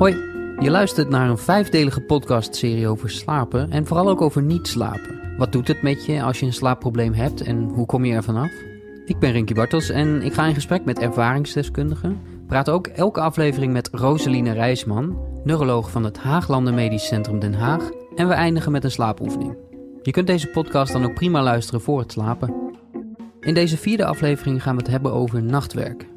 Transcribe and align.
Hoi, 0.00 0.16
je 0.58 0.70
luistert 0.70 1.08
naar 1.08 1.30
een 1.30 1.38
vijfdelige 1.38 2.00
podcastserie 2.00 2.88
over 2.88 3.10
slapen 3.10 3.70
en 3.70 3.86
vooral 3.86 4.08
ook 4.08 4.20
over 4.20 4.42
niet 4.42 4.68
slapen. 4.68 5.20
Wat 5.36 5.52
doet 5.52 5.68
het 5.68 5.82
met 5.82 6.04
je 6.04 6.22
als 6.22 6.40
je 6.40 6.46
een 6.46 6.52
slaapprobleem 6.52 7.12
hebt 7.12 7.40
en 7.40 7.62
hoe 7.62 7.86
kom 7.86 8.04
je 8.04 8.14
er 8.14 8.22
vanaf? 8.22 8.50
Ik 9.04 9.18
ben 9.18 9.32
Rinky 9.32 9.54
Bartels 9.54 9.88
en 9.88 10.22
ik 10.22 10.32
ga 10.32 10.46
in 10.46 10.54
gesprek 10.54 10.84
met 10.84 10.98
ervaringsdeskundigen. 10.98 12.20
Praat 12.46 12.70
ook 12.70 12.86
elke 12.86 13.20
aflevering 13.20 13.72
met 13.72 13.88
Roseline 13.92 14.52
Rijsman, 14.52 15.18
neuroloog 15.44 15.90
van 15.90 16.04
het 16.04 16.18
Haaglanden 16.18 16.74
Medisch 16.74 17.06
Centrum 17.06 17.38
Den 17.38 17.54
Haag. 17.54 17.90
En 18.14 18.28
we 18.28 18.34
eindigen 18.34 18.72
met 18.72 18.84
een 18.84 18.90
slaapoefening. 18.90 19.56
Je 20.02 20.10
kunt 20.10 20.26
deze 20.26 20.46
podcast 20.46 20.92
dan 20.92 21.04
ook 21.04 21.14
prima 21.14 21.42
luisteren 21.42 21.80
voor 21.80 21.98
het 21.98 22.12
slapen. 22.12 22.54
In 23.40 23.54
deze 23.54 23.76
vierde 23.76 24.04
aflevering 24.04 24.62
gaan 24.62 24.76
we 24.76 24.82
het 24.82 24.90
hebben 24.90 25.12
over 25.12 25.42
nachtwerk. 25.42 26.09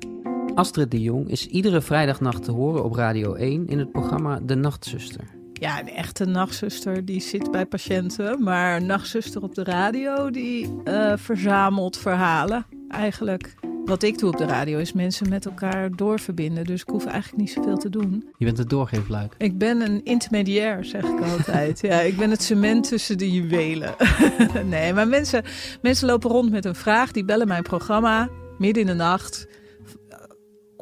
Astrid 0.55 0.91
de 0.91 1.01
Jong 1.01 1.29
is 1.29 1.47
iedere 1.47 1.81
vrijdagnacht 1.81 2.43
te 2.43 2.51
horen 2.51 2.83
op 2.83 2.93
Radio 2.93 3.33
1 3.33 3.67
in 3.67 3.79
het 3.79 3.91
programma 3.91 4.39
De 4.43 4.55
Nachtzuster. 4.55 5.23
Ja, 5.53 5.79
een 5.79 5.89
echte 5.89 6.25
nachtzuster 6.25 7.05
die 7.05 7.21
zit 7.21 7.51
bij 7.51 7.65
patiënten. 7.65 8.43
Maar 8.43 8.75
een 8.75 8.85
nachtzuster 8.85 9.41
op 9.41 9.55
de 9.55 9.63
radio 9.63 10.29
die 10.29 10.81
eh, 10.83 11.13
verzamelt 11.15 11.97
verhalen. 11.97 12.65
Eigenlijk 12.89 13.55
wat 13.85 14.03
ik 14.03 14.17
doe 14.17 14.29
op 14.31 14.37
de 14.37 14.45
radio 14.45 14.77
is 14.77 14.93
mensen 14.93 15.29
met 15.29 15.45
elkaar 15.45 15.91
doorverbinden. 15.91 16.63
Dus 16.63 16.81
ik 16.81 16.89
hoef 16.89 17.05
eigenlijk 17.05 17.37
niet 17.37 17.51
zoveel 17.51 17.77
te 17.77 17.89
doen. 17.89 18.29
Je 18.37 18.45
bent 18.45 18.57
het 18.57 18.69
doorgeefluik. 18.69 19.35
Ik 19.37 19.57
ben 19.57 19.81
een 19.81 20.03
intermediair, 20.03 20.85
zeg 20.85 21.03
ik 21.03 21.21
altijd. 21.21 21.81
ja, 21.81 21.99
ik 21.99 22.17
ben 22.17 22.29
het 22.29 22.43
cement 22.43 22.87
tussen 22.87 23.17
de 23.17 23.31
juwelen. 23.31 23.95
nee, 24.69 24.93
maar 24.93 25.07
mensen, 25.07 25.43
mensen 25.81 26.07
lopen 26.07 26.29
rond 26.29 26.51
met 26.51 26.65
een 26.65 26.75
vraag. 26.75 27.11
Die 27.11 27.25
bellen 27.25 27.47
mijn 27.47 27.63
programma 27.63 28.29
midden 28.57 28.81
in 28.81 28.87
de 28.87 28.93
nacht 28.93 29.47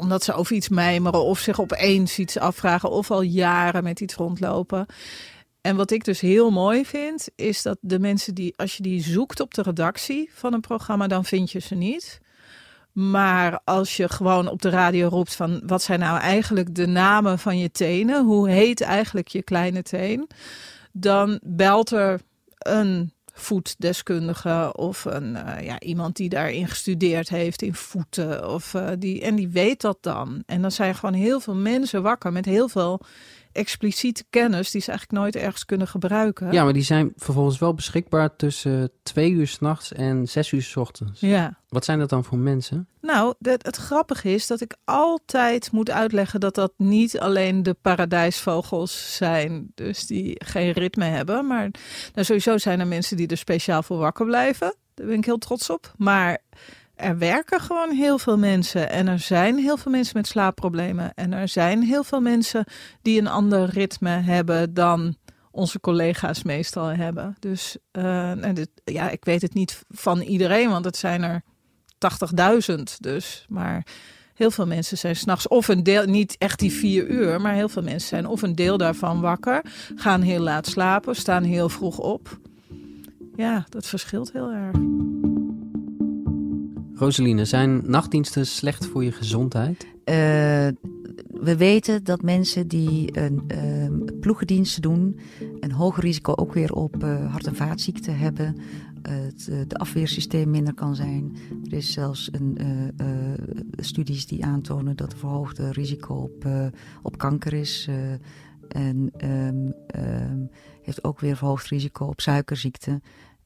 omdat 0.01 0.23
ze 0.23 0.33
over 0.33 0.55
iets 0.55 0.69
mijmeren 0.69 1.23
of 1.23 1.39
zich 1.39 1.61
opeens 1.61 2.19
iets 2.19 2.37
afvragen 2.37 2.89
of 2.89 3.11
al 3.11 3.21
jaren 3.21 3.83
met 3.83 3.99
iets 3.99 4.15
rondlopen. 4.15 4.85
En 5.61 5.75
wat 5.75 5.91
ik 5.91 6.03
dus 6.03 6.19
heel 6.19 6.51
mooi 6.51 6.85
vind, 6.85 7.27
is 7.35 7.61
dat 7.61 7.77
de 7.81 7.99
mensen 7.99 8.35
die, 8.35 8.53
als 8.57 8.77
je 8.77 8.83
die 8.83 9.03
zoekt 9.03 9.39
op 9.39 9.53
de 9.53 9.61
redactie 9.61 10.29
van 10.33 10.53
een 10.53 10.61
programma, 10.61 11.07
dan 11.07 11.25
vind 11.25 11.51
je 11.51 11.59
ze 11.59 11.75
niet. 11.75 12.19
Maar 12.91 13.59
als 13.63 13.97
je 13.97 14.09
gewoon 14.09 14.47
op 14.47 14.61
de 14.61 14.69
radio 14.69 15.07
roept 15.07 15.35
van 15.35 15.61
wat 15.65 15.81
zijn 15.81 15.99
nou 15.99 16.19
eigenlijk 16.19 16.75
de 16.75 16.87
namen 16.87 17.39
van 17.39 17.57
je 17.57 17.71
tenen? 17.71 18.25
Hoe 18.25 18.49
heet 18.49 18.81
eigenlijk 18.81 19.27
je 19.27 19.43
kleine 19.43 19.81
teen? 19.81 20.29
Dan 20.91 21.39
belt 21.43 21.91
er 21.91 22.21
een 22.57 23.13
voetdeskundige 23.41 24.73
of 24.75 25.05
een, 25.05 25.35
uh, 25.35 25.65
ja, 25.65 25.79
iemand 25.79 26.15
die 26.15 26.29
daarin 26.29 26.67
gestudeerd 26.67 27.29
heeft 27.29 27.61
in 27.61 27.73
voeten. 27.73 28.49
Of, 28.49 28.73
uh, 28.73 28.89
die, 28.99 29.21
en 29.21 29.35
die 29.35 29.49
weet 29.49 29.81
dat 29.81 29.97
dan. 30.01 30.43
En 30.45 30.61
dan 30.61 30.71
zijn 30.71 30.95
gewoon 30.95 31.15
heel 31.15 31.39
veel 31.39 31.55
mensen 31.55 32.01
wakker 32.01 32.31
met 32.31 32.45
heel 32.45 32.67
veel 32.67 33.01
expliciete 33.51 34.23
kennis 34.29 34.71
die 34.71 34.81
ze 34.81 34.89
eigenlijk 34.89 35.19
nooit 35.21 35.35
ergens 35.35 35.65
kunnen 35.65 35.87
gebruiken. 35.87 36.51
Ja, 36.51 36.63
maar 36.63 36.73
die 36.73 36.83
zijn 36.83 37.13
vervolgens 37.15 37.59
wel 37.59 37.73
beschikbaar 37.73 38.35
tussen 38.35 38.91
twee 39.03 39.31
uur 39.31 39.47
s'nachts 39.47 39.93
en 39.93 40.27
zes 40.27 40.51
uur 40.51 40.61
s 40.61 40.75
ochtends. 40.75 41.19
Ja. 41.19 41.59
Wat 41.69 41.85
zijn 41.85 41.99
dat 41.99 42.09
dan 42.09 42.23
voor 42.23 42.37
mensen? 42.37 42.87
Nou, 43.01 43.33
het, 43.41 43.65
het 43.65 43.75
grappige 43.75 44.29
is 44.29 44.47
dat 44.47 44.61
ik 44.61 44.75
altijd 44.85 45.71
moet 45.71 45.89
uitleggen 45.89 46.39
dat 46.39 46.55
dat 46.55 46.73
niet 46.77 47.19
alleen 47.19 47.63
de 47.63 47.75
paradijsvogels 47.81 49.15
zijn, 49.15 49.71
dus 49.75 50.05
die 50.07 50.35
geen 50.45 50.71
ritme 50.71 51.05
hebben. 51.05 51.47
Maar 51.47 51.69
nou, 52.13 52.25
sowieso 52.25 52.57
zijn 52.57 52.79
er 52.79 52.87
mensen 52.87 53.17
die 53.17 53.27
er 53.27 53.37
speciaal 53.37 53.83
voor 53.83 53.97
wakker 53.97 54.25
blijven. 54.25 54.75
Daar 54.93 55.07
ben 55.07 55.17
ik 55.17 55.25
heel 55.25 55.37
trots 55.37 55.69
op. 55.69 55.93
Maar 55.97 56.37
er 57.01 57.17
werken 57.17 57.59
gewoon 57.59 57.91
heel 57.91 58.17
veel 58.17 58.37
mensen. 58.37 58.89
En 58.89 59.07
er 59.07 59.19
zijn 59.19 59.57
heel 59.57 59.77
veel 59.77 59.91
mensen 59.91 60.17
met 60.17 60.27
slaapproblemen. 60.27 61.13
En 61.13 61.33
er 61.33 61.47
zijn 61.47 61.83
heel 61.83 62.03
veel 62.03 62.21
mensen 62.21 62.65
die 63.01 63.19
een 63.19 63.27
ander 63.27 63.69
ritme 63.69 64.09
hebben 64.09 64.73
dan 64.73 65.15
onze 65.51 65.79
collega's 65.79 66.43
meestal 66.43 66.85
hebben. 66.85 67.35
Dus 67.39 67.77
uh, 67.91 68.45
en 68.45 68.53
dit, 68.53 68.69
ja, 68.83 69.09
ik 69.09 69.25
weet 69.25 69.41
het 69.41 69.53
niet 69.53 69.81
van 69.89 70.21
iedereen, 70.21 70.69
want 70.69 70.85
het 70.85 70.97
zijn 70.97 71.23
er 71.23 71.43
80.000. 72.69 72.81
Dus, 72.99 73.45
maar 73.49 73.85
heel 74.33 74.51
veel 74.51 74.67
mensen 74.67 74.97
zijn 74.97 75.15
s'nachts 75.15 75.47
of 75.47 75.67
een 75.67 75.83
deel, 75.83 76.05
niet 76.05 76.35
echt 76.37 76.59
die 76.59 76.71
vier 76.71 77.07
uur, 77.07 77.41
maar 77.41 77.53
heel 77.53 77.69
veel 77.69 77.83
mensen 77.83 78.07
zijn 78.07 78.27
of 78.27 78.41
een 78.41 78.55
deel 78.55 78.77
daarvan 78.77 79.21
wakker, 79.21 79.65
gaan 79.95 80.21
heel 80.21 80.41
laat 80.41 80.67
slapen, 80.67 81.15
staan 81.15 81.43
heel 81.43 81.69
vroeg 81.69 81.97
op. 81.97 82.39
Ja, 83.35 83.65
dat 83.69 83.87
verschilt 83.87 84.31
heel 84.31 84.51
erg. 84.51 84.77
Roseline, 87.01 87.45
zijn 87.45 87.81
nachtdiensten 87.85 88.47
slecht 88.47 88.85
voor 88.85 89.03
je 89.03 89.11
gezondheid? 89.11 89.83
Uh, 89.83 90.15
we 91.27 91.55
weten 91.57 92.03
dat 92.03 92.21
mensen 92.21 92.67
die 92.67 93.19
een 93.19 93.43
uh, 93.47 94.17
ploegendiensten 94.19 94.81
doen, 94.81 95.19
een 95.59 95.71
hoger 95.71 96.03
risico 96.03 96.33
ook 96.35 96.53
weer 96.53 96.73
op 96.73 97.03
uh, 97.03 97.31
hart- 97.31 97.47
en 97.47 97.55
vaatziekten 97.55 98.17
hebben. 98.17 98.55
Het 99.01 99.51
de 99.67 99.75
afweersysteem 99.75 100.49
minder 100.49 100.73
kan 100.73 100.95
zijn. 100.95 101.35
Er 101.63 101.73
is 101.73 101.91
zelfs 101.91 102.29
een, 102.31 102.57
studies 103.75 104.25
die 104.25 104.45
aantonen 104.45 104.95
dat 104.95 105.11
er 105.11 105.17
verhoogde 105.17 105.71
risico 105.71 106.13
op, 106.13 106.45
op 107.01 107.17
kanker 107.17 107.53
is. 107.53 107.89
en 108.67 109.11
um, 109.23 110.49
heeft 110.81 111.03
ook 111.03 111.19
weer 111.19 111.37
verhoogd 111.37 111.67
risico 111.67 112.05
op 112.05 112.21
suikerziekte 112.21 113.01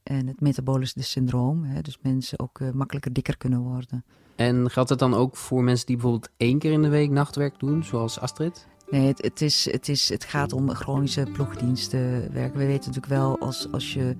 en 0.06 0.26
het 0.26 0.40
metabolische 0.40 1.02
syndroom. 1.02 1.64
Hè, 1.64 1.80
dus 1.80 1.98
mensen 2.02 2.38
ook 2.38 2.58
uh, 2.58 2.70
makkelijker 2.70 3.12
dikker 3.12 3.36
kunnen 3.36 3.60
worden. 3.60 4.04
En 4.36 4.70
geldt 4.70 4.90
het 4.90 4.98
dan 4.98 5.14
ook 5.14 5.36
voor 5.36 5.64
mensen 5.64 5.86
die 5.86 5.96
bijvoorbeeld 5.96 6.32
één 6.36 6.58
keer 6.58 6.72
in 6.72 6.82
de 6.82 6.88
week 6.88 7.10
nachtwerk 7.10 7.58
doen, 7.58 7.84
zoals 7.84 8.20
Astrid? 8.20 8.66
Nee, 8.90 9.06
het, 9.06 9.22
het, 9.22 9.40
is, 9.40 9.72
het, 9.72 9.88
is, 9.88 10.08
het 10.08 10.24
gaat 10.24 10.52
om 10.52 10.70
chronische 10.70 11.26
ploegdiensten 11.32 12.32
werken. 12.32 12.58
We 12.58 12.66
weten 12.66 12.86
natuurlijk 12.92 13.06
wel 13.06 13.38
als, 13.38 13.72
als 13.72 13.94
je 13.94 14.16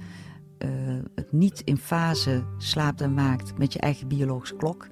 uh, 0.59 0.69
het 1.15 1.33
niet 1.33 1.61
in 1.65 1.77
fase 1.77 2.45
slaapt 2.59 3.01
en 3.01 3.15
maakt 3.15 3.59
met 3.59 3.73
je 3.73 3.79
eigen 3.79 4.09
biologische 4.09 4.57
klok. 4.57 4.87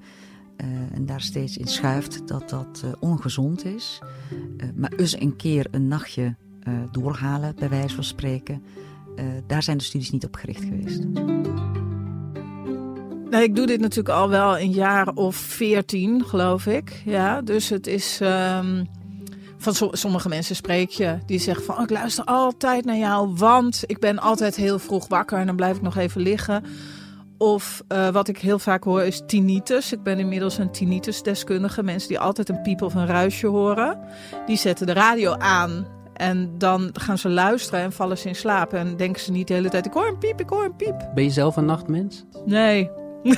Uh, 0.57 0.67
en 0.93 1.05
daar 1.05 1.21
steeds 1.21 1.57
in 1.57 1.67
schuift 1.67 2.27
dat 2.27 2.49
dat 2.49 2.83
ongezond 2.99 3.65
is. 3.65 4.01
maar 4.75 4.91
eens 4.91 5.19
een 5.19 5.35
keer 5.35 5.67
een 5.71 5.87
nachtje 5.87 6.35
doorhalen, 6.91 7.55
bij 7.55 7.69
wijze 7.69 7.95
van 7.95 8.03
spreken 8.03 8.63
uh, 9.15 9.25
daar 9.47 9.63
zijn 9.63 9.77
de 9.77 9.83
studies 9.83 10.11
niet 10.11 10.25
op 10.25 10.35
gericht 10.35 10.63
geweest. 10.63 11.03
Nou, 13.29 13.43
ik 13.43 13.55
doe 13.55 13.65
dit 13.65 13.79
natuurlijk 13.79 14.15
al 14.15 14.29
wel 14.29 14.59
een 14.59 14.71
jaar 14.71 15.07
of 15.07 15.35
veertien, 15.35 16.25
geloof 16.25 16.65
ik. 16.65 17.01
Ja, 17.05 17.41
dus 17.41 17.69
het 17.69 17.87
is. 17.87 18.19
Um, 18.21 18.87
van 19.57 19.73
so 19.73 19.89
sommige 19.91 20.29
mensen 20.29 20.55
spreek 20.55 20.89
je 20.89 21.17
die 21.25 21.39
zeggen 21.39 21.65
van 21.65 21.75
oh, 21.75 21.81
ik 21.81 21.89
luister 21.89 22.23
altijd 22.23 22.85
naar 22.85 22.97
jou, 22.97 23.33
want 23.35 23.83
ik 23.85 23.99
ben 23.99 24.19
altijd 24.19 24.55
heel 24.55 24.79
vroeg 24.79 25.07
wakker 25.07 25.37
en 25.37 25.45
dan 25.45 25.55
blijf 25.55 25.75
ik 25.75 25.81
nog 25.81 25.97
even 25.97 26.21
liggen. 26.21 26.63
Of 27.37 27.83
uh, 27.91 28.09
wat 28.09 28.27
ik 28.27 28.37
heel 28.37 28.59
vaak 28.59 28.83
hoor 28.83 29.01
is 29.01 29.21
tinnitus. 29.25 29.91
Ik 29.91 30.03
ben 30.03 30.19
inmiddels 30.19 30.57
een 30.57 30.71
tinnitusdeskundige. 30.71 31.83
Mensen 31.83 32.09
die 32.09 32.19
altijd 32.19 32.49
een 32.49 32.61
piep 32.61 32.81
of 32.81 32.93
een 32.93 33.05
ruisje 33.05 33.47
horen. 33.47 33.99
Die 34.45 34.57
zetten 34.57 34.85
de 34.85 34.93
radio 34.93 35.33
aan 35.33 35.87
en 36.15 36.57
dan 36.57 36.89
gaan 36.93 37.17
ze 37.17 37.29
luisteren 37.29 37.79
en 37.79 37.91
vallen 37.91 38.17
ze 38.17 38.27
in 38.27 38.35
slaap. 38.35 38.73
En 38.73 38.97
denken 38.97 39.21
ze 39.21 39.31
niet 39.31 39.47
de 39.47 39.53
hele 39.53 39.69
tijd: 39.69 39.85
ik 39.85 39.93
hoor 39.93 40.07
een 40.07 40.17
piep, 40.17 40.39
ik 40.39 40.49
hoor 40.49 40.63
een 40.63 40.75
piep. 40.75 41.09
Ben 41.13 41.23
je 41.23 41.29
zelf 41.29 41.55
een 41.55 41.65
nachtmens? 41.65 42.25
Nee. 42.45 42.89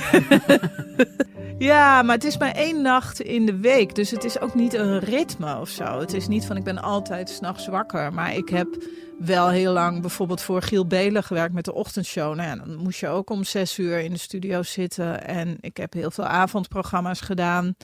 ja, 1.58 2.02
maar 2.02 2.14
het 2.14 2.24
is 2.24 2.38
maar 2.38 2.52
één 2.52 2.82
nacht 2.82 3.20
in 3.20 3.46
de 3.46 3.56
week. 3.56 3.94
Dus 3.94 4.10
het 4.10 4.24
is 4.24 4.40
ook 4.40 4.54
niet 4.54 4.74
een 4.74 4.98
ritme 4.98 5.60
of 5.60 5.68
zo. 5.68 6.00
Het 6.00 6.12
is 6.12 6.28
niet 6.28 6.46
van 6.46 6.56
ik 6.56 6.64
ben 6.64 6.82
altijd 6.82 7.30
s'nachts 7.30 7.66
wakker. 7.66 8.12
Maar 8.12 8.34
ik 8.34 8.48
heb 8.48 8.68
wel 9.18 9.48
heel 9.48 9.72
lang 9.72 10.00
bijvoorbeeld 10.00 10.40
voor 10.40 10.62
Giel 10.62 10.86
Belen 10.86 11.22
gewerkt 11.22 11.54
met 11.54 11.64
de 11.64 11.74
ochtendshow. 11.74 12.34
Nou 12.34 12.48
ja, 12.48 12.64
dan 12.64 12.76
moest 12.76 13.00
je 13.00 13.08
ook 13.08 13.30
om 13.30 13.44
zes 13.44 13.78
uur 13.78 13.98
in 13.98 14.12
de 14.12 14.18
studio 14.18 14.62
zitten. 14.62 15.26
En 15.26 15.56
ik 15.60 15.76
heb 15.76 15.92
heel 15.92 16.10
veel 16.10 16.26
avondprogramma's 16.26 17.20
gedaan. 17.20 17.76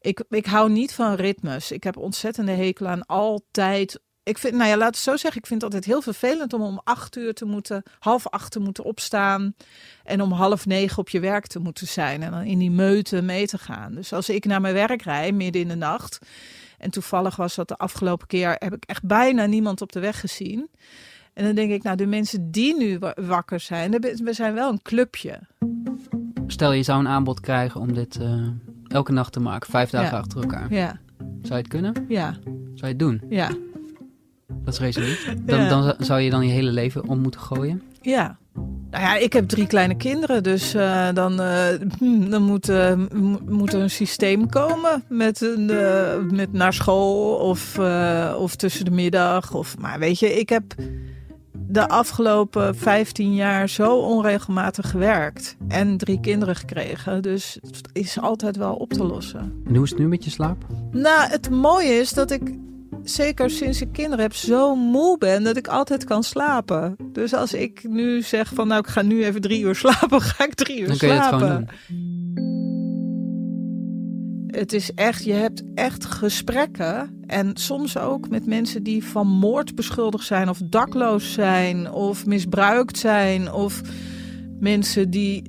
Ik, 0.00 0.24
ik 0.28 0.46
hou 0.46 0.70
niet 0.70 0.94
van 0.94 1.14
ritmes. 1.14 1.72
Ik 1.72 1.84
heb 1.84 1.96
ontzettende 1.96 2.52
hekel 2.52 2.86
aan 2.86 3.06
altijd 3.06 4.00
ik 4.24 4.38
vind, 4.38 4.54
nou 4.54 4.68
ja, 4.68 4.76
laat 4.76 4.94
het 4.94 5.04
zo 5.04 5.16
zeggen. 5.16 5.40
Ik 5.40 5.46
vind 5.46 5.62
het 5.62 5.72
altijd 5.72 5.92
heel 5.92 6.02
vervelend 6.02 6.52
om 6.52 6.62
om 6.62 6.80
acht 6.84 7.16
uur 7.16 7.34
te 7.34 7.44
moeten, 7.44 7.82
half 7.98 8.28
acht 8.28 8.52
te 8.52 8.60
moeten 8.60 8.84
opstaan. 8.84 9.54
En 10.04 10.22
om 10.22 10.32
half 10.32 10.66
negen 10.66 10.98
op 10.98 11.08
je 11.08 11.20
werk 11.20 11.46
te 11.46 11.58
moeten 11.58 11.86
zijn. 11.86 12.22
En 12.22 12.30
dan 12.30 12.42
in 12.42 12.58
die 12.58 12.70
meute 12.70 13.22
mee 13.22 13.46
te 13.46 13.58
gaan. 13.58 13.94
Dus 13.94 14.12
als 14.12 14.28
ik 14.28 14.44
naar 14.44 14.60
mijn 14.60 14.74
werk 14.74 15.02
rijd, 15.02 15.34
midden 15.34 15.62
in 15.62 15.68
de 15.68 15.74
nacht. 15.74 16.18
En 16.78 16.90
toevallig 16.90 17.36
was 17.36 17.54
dat 17.54 17.68
de 17.68 17.76
afgelopen 17.76 18.26
keer, 18.26 18.56
heb 18.58 18.74
ik 18.74 18.84
echt 18.84 19.04
bijna 19.04 19.46
niemand 19.46 19.80
op 19.80 19.92
de 19.92 20.00
weg 20.00 20.20
gezien. 20.20 20.70
En 21.34 21.44
dan 21.44 21.54
denk 21.54 21.70
ik, 21.70 21.82
nou, 21.82 21.96
de 21.96 22.06
mensen 22.06 22.50
die 22.50 22.76
nu 22.76 22.98
wakker 23.14 23.60
zijn, 23.60 23.90
we 24.00 24.32
zijn 24.32 24.54
wel 24.54 24.70
een 24.70 24.82
clubje. 24.82 25.40
Stel, 26.46 26.72
je 26.72 26.82
zou 26.82 27.00
een 27.00 27.08
aanbod 27.08 27.40
krijgen 27.40 27.80
om 27.80 27.92
dit 27.92 28.18
uh, 28.20 28.48
elke 28.88 29.12
nacht 29.12 29.32
te 29.32 29.40
maken, 29.40 29.70
vijf 29.70 29.90
dagen 29.90 30.10
ja. 30.10 30.18
achter 30.18 30.40
elkaar. 30.40 30.72
Ja. 30.72 31.00
Zou 31.18 31.32
je 31.42 31.54
het 31.54 31.68
kunnen? 31.68 32.04
Ja. 32.08 32.32
Zou 32.42 32.56
je 32.74 32.86
het 32.86 32.98
doen? 32.98 33.22
Ja. 33.28 33.50
Dat 34.64 34.74
is 34.74 34.80
resoluut. 34.80 35.34
Dan, 35.44 35.60
ja. 35.60 35.68
dan 35.68 35.94
zou 35.98 36.20
je 36.20 36.30
dan 36.30 36.46
je 36.46 36.52
hele 36.52 36.70
leven 36.70 37.08
om 37.08 37.20
moeten 37.20 37.40
gooien? 37.40 37.82
Ja. 38.00 38.36
Nou 38.90 39.04
ja, 39.04 39.16
ik 39.16 39.32
heb 39.32 39.48
drie 39.48 39.66
kleine 39.66 39.96
kinderen, 39.96 40.42
dus 40.42 40.74
uh, 40.74 41.08
dan, 41.14 41.40
uh, 41.40 41.66
dan 42.30 42.42
moet, 42.42 42.68
uh, 42.68 42.92
moet 43.48 43.72
er 43.72 43.80
een 43.80 43.90
systeem 43.90 44.48
komen 44.48 45.04
met, 45.08 45.40
een, 45.40 45.70
met 46.34 46.52
naar 46.52 46.72
school 46.72 47.34
of, 47.34 47.78
of 48.36 48.56
tussen 48.56 48.84
de 48.84 48.90
middag. 48.90 49.54
Of, 49.54 49.78
maar 49.78 49.98
weet 49.98 50.18
je, 50.18 50.38
ik 50.38 50.48
heb 50.48 50.74
de 51.72 51.88
afgelopen 51.88 52.76
15 52.76 53.34
jaar 53.34 53.68
zo 53.68 53.98
onregelmatig 53.98 54.90
gewerkt 54.90 55.56
en 55.68 55.96
drie 55.96 56.20
kinderen 56.20 56.56
gekregen. 56.56 57.22
Dus 57.22 57.58
het 57.60 57.88
is 57.92 58.20
altijd 58.20 58.56
wel 58.56 58.74
op 58.74 58.92
te 58.92 59.04
lossen. 59.04 59.62
En 59.66 59.74
hoe 59.74 59.84
is 59.84 59.90
het 59.90 59.98
nu 59.98 60.08
met 60.08 60.24
je 60.24 60.30
slaap? 60.30 60.66
Nou, 60.90 61.30
het 61.30 61.50
mooie 61.50 61.92
is 61.92 62.12
dat 62.12 62.30
ik 62.30 62.42
zeker 63.04 63.50
sinds 63.50 63.80
ik 63.80 63.92
kinderen 63.92 64.20
heb, 64.20 64.34
zo 64.34 64.74
moe 64.74 65.18
ben 65.18 65.42
dat 65.42 65.56
ik 65.56 65.66
altijd 65.66 66.04
kan 66.04 66.22
slapen. 66.22 66.96
Dus 67.12 67.34
als 67.34 67.54
ik 67.54 67.88
nu 67.88 68.22
zeg 68.22 68.52
van 68.54 68.68
nou 68.68 68.80
ik 68.80 68.86
ga 68.86 69.02
nu 69.02 69.24
even 69.24 69.40
drie 69.40 69.62
uur 69.62 69.74
slapen, 69.84 70.20
ga 70.20 70.44
ik 70.44 70.54
drie 70.54 70.80
uur 70.80 70.86
Dan 70.86 70.96
slapen. 70.96 71.38
Kun 71.38 71.48
je 71.48 71.54
het, 71.54 71.70
het 74.56 74.72
is 74.72 74.94
echt, 74.94 75.24
je 75.24 75.32
hebt 75.32 75.62
echt 75.74 76.04
gesprekken. 76.04 77.22
En 77.26 77.56
soms 77.56 77.98
ook 77.98 78.28
met 78.28 78.46
mensen 78.46 78.82
die 78.82 79.04
van 79.04 79.26
moord 79.26 79.74
beschuldigd 79.74 80.26
zijn, 80.26 80.48
of 80.48 80.60
dakloos 80.64 81.32
zijn, 81.32 81.90
of 81.90 82.26
misbruikt 82.26 82.98
zijn, 82.98 83.52
of 83.52 83.80
mensen 84.62 85.10
die, 85.10 85.42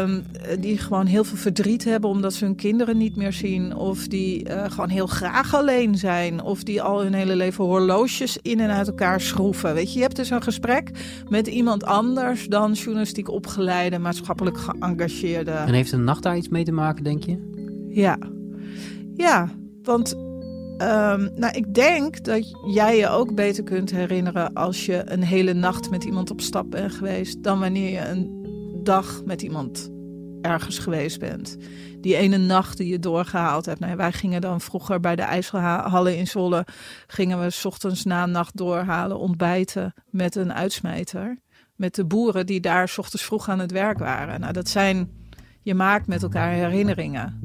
um, 0.00 0.24
die 0.60 0.78
gewoon 0.78 1.06
heel 1.06 1.24
veel 1.24 1.36
verdriet 1.36 1.84
hebben 1.84 2.10
omdat 2.10 2.34
ze 2.34 2.44
hun 2.44 2.54
kinderen 2.54 2.96
niet 2.96 3.16
meer 3.16 3.32
zien. 3.32 3.76
Of 3.76 4.08
die 4.08 4.48
uh, 4.48 4.70
gewoon 4.70 4.88
heel 4.88 5.06
graag 5.06 5.54
alleen 5.54 5.98
zijn. 5.98 6.42
Of 6.42 6.62
die 6.62 6.82
al 6.82 7.02
hun 7.02 7.14
hele 7.14 7.36
leven 7.36 7.64
horloges 7.64 8.38
in 8.42 8.60
en 8.60 8.70
uit 8.70 8.86
elkaar 8.86 9.20
schroeven. 9.20 9.74
Weet 9.74 9.88
je, 9.88 9.94
je 9.94 10.04
hebt 10.04 10.16
dus 10.16 10.30
een 10.30 10.42
gesprek 10.42 10.90
met 11.28 11.46
iemand 11.46 11.84
anders 11.84 12.46
dan 12.46 12.72
journalistiek 12.72 13.30
opgeleide, 13.30 13.98
maatschappelijk 13.98 14.58
geëngageerde. 14.58 15.50
En 15.50 15.74
heeft 15.74 15.92
een 15.92 16.04
nacht 16.04 16.22
daar 16.22 16.36
iets 16.36 16.48
mee 16.48 16.64
te 16.64 16.72
maken, 16.72 17.04
denk 17.04 17.24
je? 17.24 17.38
Ja. 17.88 18.18
Ja, 19.14 19.48
want 19.82 20.14
um, 20.14 21.30
nou, 21.34 21.48
ik 21.52 21.74
denk 21.74 22.24
dat 22.24 22.72
jij 22.74 22.96
je 22.96 23.08
ook 23.08 23.34
beter 23.34 23.64
kunt 23.64 23.90
herinneren 23.90 24.52
als 24.52 24.86
je 24.86 25.02
een 25.04 25.22
hele 25.22 25.52
nacht 25.52 25.90
met 25.90 26.04
iemand 26.04 26.30
op 26.30 26.40
stap 26.40 26.70
bent 26.70 26.92
geweest, 26.92 27.42
dan 27.42 27.60
wanneer 27.60 27.90
je 27.90 28.08
een 28.08 28.45
dag 28.86 29.24
met 29.24 29.42
iemand 29.42 29.90
ergens 30.42 30.78
geweest 30.78 31.18
bent. 31.18 31.56
Die 32.00 32.16
ene 32.16 32.36
nacht 32.36 32.76
die 32.76 32.88
je 32.88 32.98
doorgehaald 32.98 33.66
hebt. 33.66 33.80
Nou, 33.80 33.96
wij 33.96 34.12
gingen 34.12 34.40
dan 34.40 34.60
vroeger 34.60 35.00
bij 35.00 35.16
de 35.16 35.22
IJsselhallen 35.22 36.16
in 36.16 36.26
Zwolle... 36.26 36.66
gingen 37.06 37.40
we 37.40 37.50
s 37.50 37.64
ochtends 37.64 38.04
na 38.04 38.26
nacht 38.26 38.56
doorhalen, 38.56 39.18
ontbijten 39.18 39.94
met 40.10 40.34
een 40.34 40.52
uitsmijter. 40.52 41.38
Met 41.74 41.94
de 41.94 42.04
boeren 42.04 42.46
die 42.46 42.60
daar 42.60 42.88
s 42.88 42.98
ochtends 42.98 43.24
vroeg 43.24 43.48
aan 43.48 43.58
het 43.58 43.72
werk 43.72 43.98
waren. 43.98 44.40
Nou, 44.40 44.52
dat 44.52 44.68
zijn... 44.68 45.10
Je 45.62 45.74
maakt 45.74 46.06
met 46.06 46.22
elkaar 46.22 46.50
herinneringen. 46.50 47.40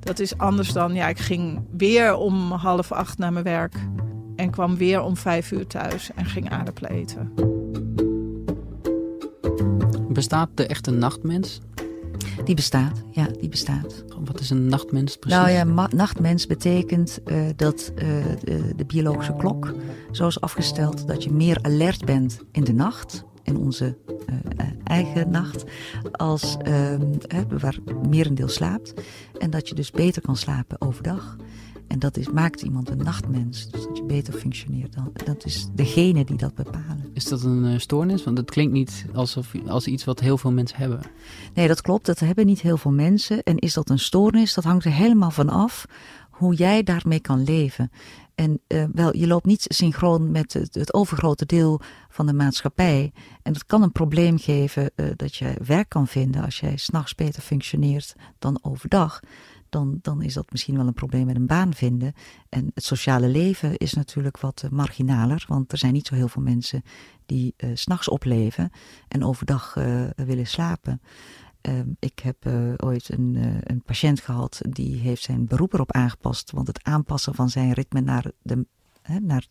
Dat 0.00 0.18
is 0.18 0.38
anders 0.38 0.72
dan... 0.72 0.94
Ja, 0.94 1.08
ik 1.08 1.18
ging 1.18 1.66
weer 1.76 2.14
om 2.14 2.52
half 2.52 2.92
acht 2.92 3.18
naar 3.18 3.32
mijn 3.32 3.44
werk... 3.44 3.74
en 4.36 4.50
kwam 4.50 4.76
weer 4.76 5.00
om 5.00 5.16
vijf 5.16 5.52
uur 5.52 5.66
thuis 5.66 6.10
en 6.14 6.24
ging 6.24 6.50
aardappelen 6.50 6.90
eten. 6.90 7.32
Bestaat 10.12 10.48
de 10.54 10.66
echte 10.66 10.90
nachtmens? 10.90 11.60
Die 12.44 12.54
bestaat, 12.54 13.02
ja, 13.10 13.26
die 13.40 13.48
bestaat. 13.48 14.04
Wat 14.24 14.40
is 14.40 14.50
een 14.50 14.66
nachtmens 14.66 15.16
precies? 15.16 15.38
Nou 15.38 15.50
ja, 15.50 15.88
nachtmens 15.88 16.46
betekent 16.46 17.20
uh, 17.26 17.42
dat 17.56 17.92
uh, 17.94 18.02
de, 18.44 18.72
de, 18.76 18.84
biologische 18.84 19.34
klok 19.36 19.74
zo 20.10 20.26
is 20.26 20.40
afgesteld 20.40 21.06
dat 21.06 21.24
je 21.24 21.32
meer 21.32 21.58
alert 21.62 22.04
bent 22.04 22.40
in 22.50 22.64
de 22.64 22.72
nacht, 22.72 23.24
in 23.42 23.56
onze 23.56 23.96
uh, 24.28 24.34
eigen 24.84 25.30
nacht, 25.30 25.64
als 26.12 26.56
waar 27.60 27.78
merendeel 28.08 28.48
slaapt. 28.48 28.94
En 29.38 29.50
dat 29.50 29.68
je 29.68 29.74
dus 29.74 29.90
beter 29.90 30.22
kan 30.22 30.36
slapen 30.36 30.80
overdag. 30.80 31.36
En 31.88 31.98
dat 31.98 32.16
is, 32.16 32.30
maakt 32.30 32.62
iemand 32.62 32.90
een 32.90 32.98
nachtmens. 32.98 33.68
Dus 33.70 33.82
dat 33.82 33.96
je 33.96 34.04
beter 34.04 34.34
functioneert. 34.34 34.92
Dan, 34.92 35.12
dat 35.24 35.44
is 35.44 35.68
degene 35.74 36.24
die 36.24 36.36
dat 36.36 36.54
bepalen. 36.54 37.10
Is 37.12 37.24
dat 37.24 37.42
een 37.42 37.64
uh, 37.64 37.78
stoornis? 37.78 38.24
Want 38.24 38.38
het 38.38 38.50
klinkt 38.50 38.72
niet 38.72 39.06
alsof, 39.14 39.52
als 39.66 39.86
iets 39.86 40.04
wat 40.04 40.20
heel 40.20 40.38
veel 40.38 40.52
mensen 40.52 40.78
hebben. 40.78 41.00
Nee, 41.54 41.68
dat 41.68 41.80
klopt. 41.80 42.06
Dat 42.06 42.18
hebben 42.18 42.46
niet 42.46 42.60
heel 42.60 42.76
veel 42.76 42.92
mensen. 42.92 43.42
En 43.42 43.58
is 43.58 43.74
dat 43.74 43.90
een 43.90 43.98
stoornis? 43.98 44.54
Dat 44.54 44.64
hangt 44.64 44.84
er 44.84 44.92
helemaal 44.92 45.30
van 45.30 45.48
af 45.48 45.86
hoe 46.30 46.54
jij 46.54 46.82
daarmee 46.82 47.20
kan 47.20 47.44
leven. 47.44 47.90
En 48.34 48.60
uh, 48.68 48.84
wel, 48.92 49.16
je 49.16 49.26
loopt 49.26 49.46
niet 49.46 49.64
synchroon 49.68 50.30
met 50.30 50.52
het, 50.52 50.74
het, 50.74 50.94
overgrote 50.94 51.46
deel 51.46 51.80
van 52.08 52.26
de 52.26 52.32
maatschappij. 52.32 53.12
En 53.42 53.52
dat 53.52 53.66
kan 53.66 53.82
een 53.82 53.92
probleem 53.92 54.38
geven 54.38 54.90
uh, 54.96 55.06
dat 55.16 55.36
je 55.36 55.54
werk 55.64 55.88
kan 55.88 56.06
vinden 56.06 56.44
als 56.44 56.60
jij 56.60 56.76
s'nachts 56.76 57.14
beter 57.14 57.42
functioneert 57.42 58.14
dan 58.38 58.58
overdag 58.62 59.20
dan, 59.72 59.98
dan 60.02 60.22
is 60.22 60.34
dat 60.34 60.50
misschien 60.52 60.76
wel 60.76 60.86
een 60.86 60.92
probleem 60.92 61.26
met 61.26 61.36
een 61.36 61.46
baan 61.46 61.74
vinden. 61.74 62.12
En 62.48 62.70
het 62.74 62.84
sociale 62.84 63.28
leven 63.28 63.76
is 63.76 63.92
natuurlijk 63.92 64.40
wat 64.40 64.62
uh, 64.64 64.70
marginaler, 64.70 65.44
want 65.48 65.72
er 65.72 65.78
zijn 65.78 65.92
niet 65.92 66.06
zo 66.06 66.14
heel 66.14 66.28
veel 66.28 66.42
mensen 66.42 66.82
die 67.26 67.54
uh, 67.56 67.70
s'nachts 67.74 68.08
opleven 68.08 68.70
en 69.08 69.24
overdag 69.24 69.76
uh, 69.76 70.04
willen 70.16 70.46
slapen. 70.46 71.00
Ehm, 71.60 71.88
ik 71.98 72.18
heb 72.18 72.36
ooit 72.76 73.08
een, 73.08 73.60
een 73.62 73.82
patiënt 73.82 74.20
gehad 74.20 74.60
die 74.68 74.96
heeft 74.96 75.22
zijn 75.22 75.46
beroep 75.46 75.72
erop 75.72 75.92
aangepast, 75.92 76.50
want 76.50 76.66
het 76.66 76.84
aanpassen 76.84 77.34
van 77.34 77.50
zijn 77.50 77.72
ritme 77.72 78.00
naar, 78.00 78.30
de, 78.42 78.66
naar 79.20 79.46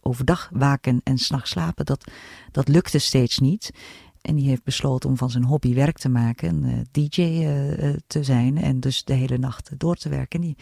overdag 0.00 0.48
waken 0.52 1.00
en 1.04 1.18
s'nachts 1.18 1.50
slapen, 1.50 1.84
dat, 1.84 2.10
dat 2.50 2.68
lukte 2.68 2.98
steeds 2.98 3.38
niet. 3.38 3.70
En 4.26 4.34
die 4.34 4.48
heeft 4.48 4.64
besloten 4.64 5.08
om 5.08 5.16
van 5.16 5.30
zijn 5.30 5.44
hobby 5.44 5.74
werk 5.74 5.98
te 5.98 6.08
maken, 6.08 6.64
uh, 6.64 6.72
DJ 6.90 7.20
uh, 7.20 7.94
te 8.06 8.24
zijn 8.24 8.56
en 8.56 8.80
dus 8.80 9.04
de 9.04 9.14
hele 9.14 9.38
nacht 9.38 9.70
door 9.78 9.96
te 9.96 10.08
werken. 10.08 10.40
En 10.40 10.46
die, 10.46 10.56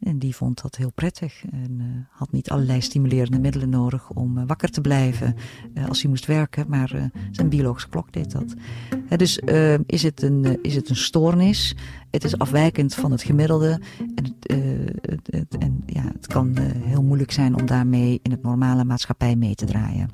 en 0.00 0.18
die 0.18 0.36
vond 0.36 0.62
dat 0.62 0.76
heel 0.76 0.92
prettig 0.92 1.44
en 1.50 2.06
had 2.10 2.32
niet 2.32 2.50
allerlei 2.50 2.80
stimulerende 2.80 3.38
middelen 3.38 3.68
nodig 3.68 4.10
om 4.10 4.46
wakker 4.46 4.70
te 4.70 4.80
blijven 4.80 5.34
als 5.88 6.00
hij 6.00 6.10
moest 6.10 6.26
werken, 6.26 6.64
maar 6.68 7.10
zijn 7.30 7.48
biologische 7.48 7.88
klok 7.88 8.12
deed 8.12 8.30
dat. 8.30 8.54
dus 9.18 9.38
is, 9.86 10.02
het 10.02 10.22
een, 10.22 10.58
is 10.62 10.74
het 10.74 10.88
een 10.88 10.96
stoornis? 10.96 11.76
Het 12.10 12.24
is 12.24 12.38
afwijkend 12.38 12.94
van 12.94 13.10
het 13.10 13.22
gemiddelde 13.22 13.80
en, 14.14 14.36
het, 15.00 15.26
het, 15.30 15.56
en 15.58 15.82
ja, 15.86 16.04
het 16.04 16.26
kan 16.26 16.58
heel 16.58 17.02
moeilijk 17.02 17.32
zijn 17.32 17.60
om 17.60 17.66
daarmee 17.66 18.20
in 18.22 18.30
het 18.30 18.42
normale 18.42 18.84
maatschappij 18.84 19.36
mee 19.36 19.54
te 19.54 19.66
draaien. 19.66 20.08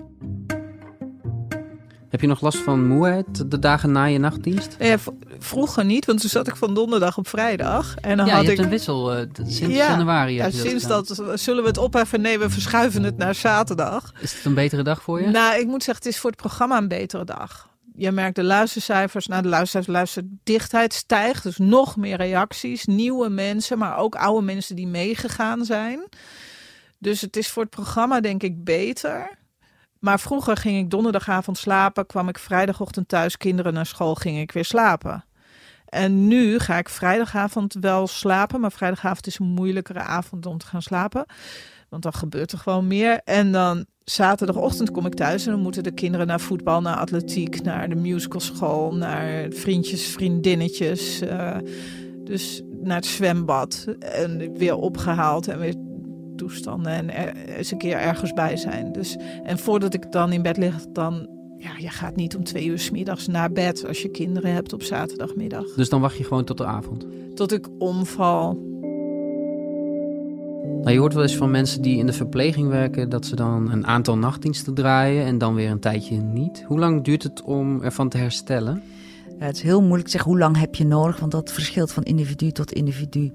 Heb 2.09 2.21
je 2.21 2.27
nog 2.27 2.41
last 2.41 2.59
van 2.59 2.87
moeheid 2.87 3.51
de 3.51 3.59
dagen 3.59 3.93
na 3.93 4.05
je 4.05 4.19
nachtdienst? 4.19 4.77
Ja, 4.79 4.97
vroeger 5.39 5.85
niet, 5.85 6.05
want 6.05 6.21
toen 6.21 6.31
zat 6.31 6.49
ik 6.49 6.57
van 6.57 6.75
donderdag 6.75 7.19
op 7.19 7.29
vrijdag. 7.29 7.95
En 8.01 8.17
dan 8.17 8.27
ja, 8.27 8.35
had 8.35 8.45
je 8.45 8.53
ik 8.53 8.59
een 8.59 8.69
wissel 8.69 9.17
uh, 9.17 9.23
sinds 9.35 9.77
januari. 9.77 10.35
Ja, 10.35 10.51
sinds 10.51 10.87
dat, 10.87 11.23
zullen 11.35 11.63
we 11.63 11.69
het 11.69 11.79
opheffen? 11.79 12.21
Nee, 12.21 12.39
we 12.39 12.51
verschuiven 12.51 13.03
het 13.03 13.17
naar 13.17 13.35
zaterdag. 13.35 14.13
Is 14.21 14.35
het 14.35 14.45
een 14.45 14.55
betere 14.55 14.83
dag 14.83 15.03
voor 15.03 15.21
je? 15.21 15.29
Nou, 15.29 15.61
ik 15.61 15.67
moet 15.67 15.83
zeggen, 15.83 16.05
het 16.05 16.15
is 16.15 16.21
voor 16.21 16.31
het 16.31 16.41
programma 16.41 16.77
een 16.77 16.89
betere 16.89 17.25
dag. 17.25 17.69
Je 17.95 18.13
merkt 18.13 18.37
de 18.37 18.45
luistercijfers, 18.45 19.27
nou 19.27 19.43
de 19.43 19.49
luistercijfers, 19.49 19.97
luisterdichtheid 19.97 20.95
stijgt. 20.95 21.43
Dus 21.43 21.59
nog 21.59 21.97
meer 21.97 22.17
reacties, 22.17 22.85
nieuwe 22.85 23.29
mensen, 23.29 23.79
maar 23.79 23.97
ook 23.97 24.15
oude 24.15 24.45
mensen 24.45 24.77
die 24.77 24.87
meegegaan 24.87 25.65
zijn. 25.65 26.09
Dus 26.99 27.21
het 27.21 27.37
is 27.37 27.49
voor 27.49 27.63
het 27.63 27.71
programma 27.71 28.21
denk 28.21 28.43
ik 28.43 28.65
beter. 28.65 29.38
Maar 30.01 30.21
vroeger 30.21 30.57
ging 30.57 30.79
ik 30.79 30.91
donderdagavond 30.91 31.59
slapen, 31.59 32.07
kwam 32.07 32.29
ik 32.29 32.39
vrijdagochtend 32.39 33.09
thuis, 33.09 33.37
kinderen 33.37 33.73
naar 33.73 33.87
school, 33.87 34.15
ging 34.15 34.39
ik 34.39 34.53
weer 34.53 34.65
slapen. 34.65 35.25
En 35.89 36.29
nu 36.29 36.59
ga 36.59 36.79
ik 36.79 36.89
vrijdagavond 36.89 37.77
wel 37.81 38.07
slapen, 38.07 38.61
maar 38.61 38.73
vrijdagavond 38.73 39.27
is 39.27 39.39
een 39.39 39.47
moeilijkere 39.47 40.01
avond 40.01 40.47
om 40.47 40.59
te 40.59 40.67
gaan 40.67 40.83
slapen. 40.83 41.27
Want 41.89 42.03
dan 42.03 42.13
gebeurt 42.13 42.53
er 42.53 42.59
gewoon 42.59 42.87
meer. 42.87 43.21
En 43.25 43.53
dan 43.53 43.87
zaterdagochtend 44.05 44.91
kom 44.91 45.07
ik 45.07 45.15
thuis 45.15 45.47
en 45.47 45.53
dan 45.53 45.61
moeten 45.61 45.83
de 45.83 45.95
kinderen 45.95 46.27
naar 46.27 46.41
voetbal, 46.41 46.81
naar 46.81 46.97
atletiek, 46.97 47.63
naar 47.63 47.89
de 47.89 47.95
musicalschool, 47.95 48.95
naar 48.95 49.47
vriendjes, 49.51 50.07
vriendinnetjes. 50.07 51.23
Uh, 51.23 51.57
dus 52.25 52.63
naar 52.83 52.97
het 52.97 53.07
zwembad. 53.07 53.87
En 53.99 54.57
weer 54.57 54.77
opgehaald 54.77 55.49
en 55.49 55.59
weer 55.59 55.75
toestanden 56.39 56.93
en 56.93 57.15
er, 57.15 57.37
eens 57.37 57.71
een 57.71 57.79
keer 57.79 57.97
ergens 57.97 58.33
bij 58.33 58.57
zijn. 58.57 58.93
Dus, 58.93 59.17
en 59.43 59.59
voordat 59.59 59.95
ik 59.95 60.13
dan 60.13 60.33
in 60.33 60.43
bed 60.43 60.57
lig, 60.57 60.87
dan 60.93 61.29
ja, 61.59 61.71
je 61.79 61.89
gaat 61.89 62.17
niet 62.17 62.37
om 62.37 62.45
twee 62.45 62.67
uur 62.67 62.79
s 62.79 62.91
middags 62.91 63.27
naar 63.27 63.53
bed 63.53 63.87
als 63.87 64.03
je 64.03 64.09
kinderen 64.09 64.53
hebt 64.53 64.73
op 64.73 64.83
zaterdagmiddag. 64.83 65.75
Dus 65.77 65.89
dan 65.89 66.01
wacht 66.01 66.17
je 66.17 66.25
gewoon 66.25 66.45
tot 66.45 66.59
de 66.59 66.65
avond? 66.65 67.07
Tot 67.35 67.53
ik 67.53 67.67
omval. 67.79 68.67
Nou, 70.79 70.91
je 70.91 70.99
hoort 70.99 71.15
wel 71.15 71.23
eens 71.23 71.37
van 71.37 71.51
mensen 71.51 71.83
die 71.83 71.99
in 71.99 72.07
de 72.07 72.13
verpleging 72.13 72.69
werken 72.69 73.09
dat 73.09 73.27
ze 73.27 73.37
dan 73.37 73.71
een 73.71 73.87
aantal 73.87 74.19
nachtdiensten 74.19 74.75
draaien 74.75 75.25
en 75.25 75.39
dan 75.39 75.55
weer 75.55 75.71
een 75.71 75.81
tijdje 75.81 76.17
niet. 76.17 76.65
Hoe 76.67 76.79
lang 76.79 77.05
duurt 77.05 77.23
het 77.23 77.43
om 77.43 77.83
ervan 77.83 78.09
te 78.09 78.19
herstellen? 78.19 78.83
Ja, 79.39 79.47
het 79.47 79.57
is 79.57 79.63
heel 79.63 79.81
moeilijk 79.81 80.05
te 80.05 80.11
zeggen 80.11 80.31
hoe 80.31 80.41
lang 80.41 80.59
heb 80.59 80.75
je 80.75 80.85
nodig, 80.85 81.21
want 81.21 81.33
dat 81.33 81.53
verschilt 81.53 81.93
van 81.93 82.03
individu 82.03 82.51
tot 82.51 82.73
individu. 82.73 83.33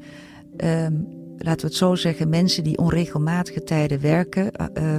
Um, 0.57 1.07
laten 1.38 1.62
we 1.62 1.68
het 1.68 1.75
zo 1.75 1.96
zeggen, 1.96 2.30
mensen 2.30 2.63
die 2.63 2.78
onregelmatige 2.78 3.63
tijden 3.63 4.02
werken, 4.02 4.52
uh, 4.78 4.98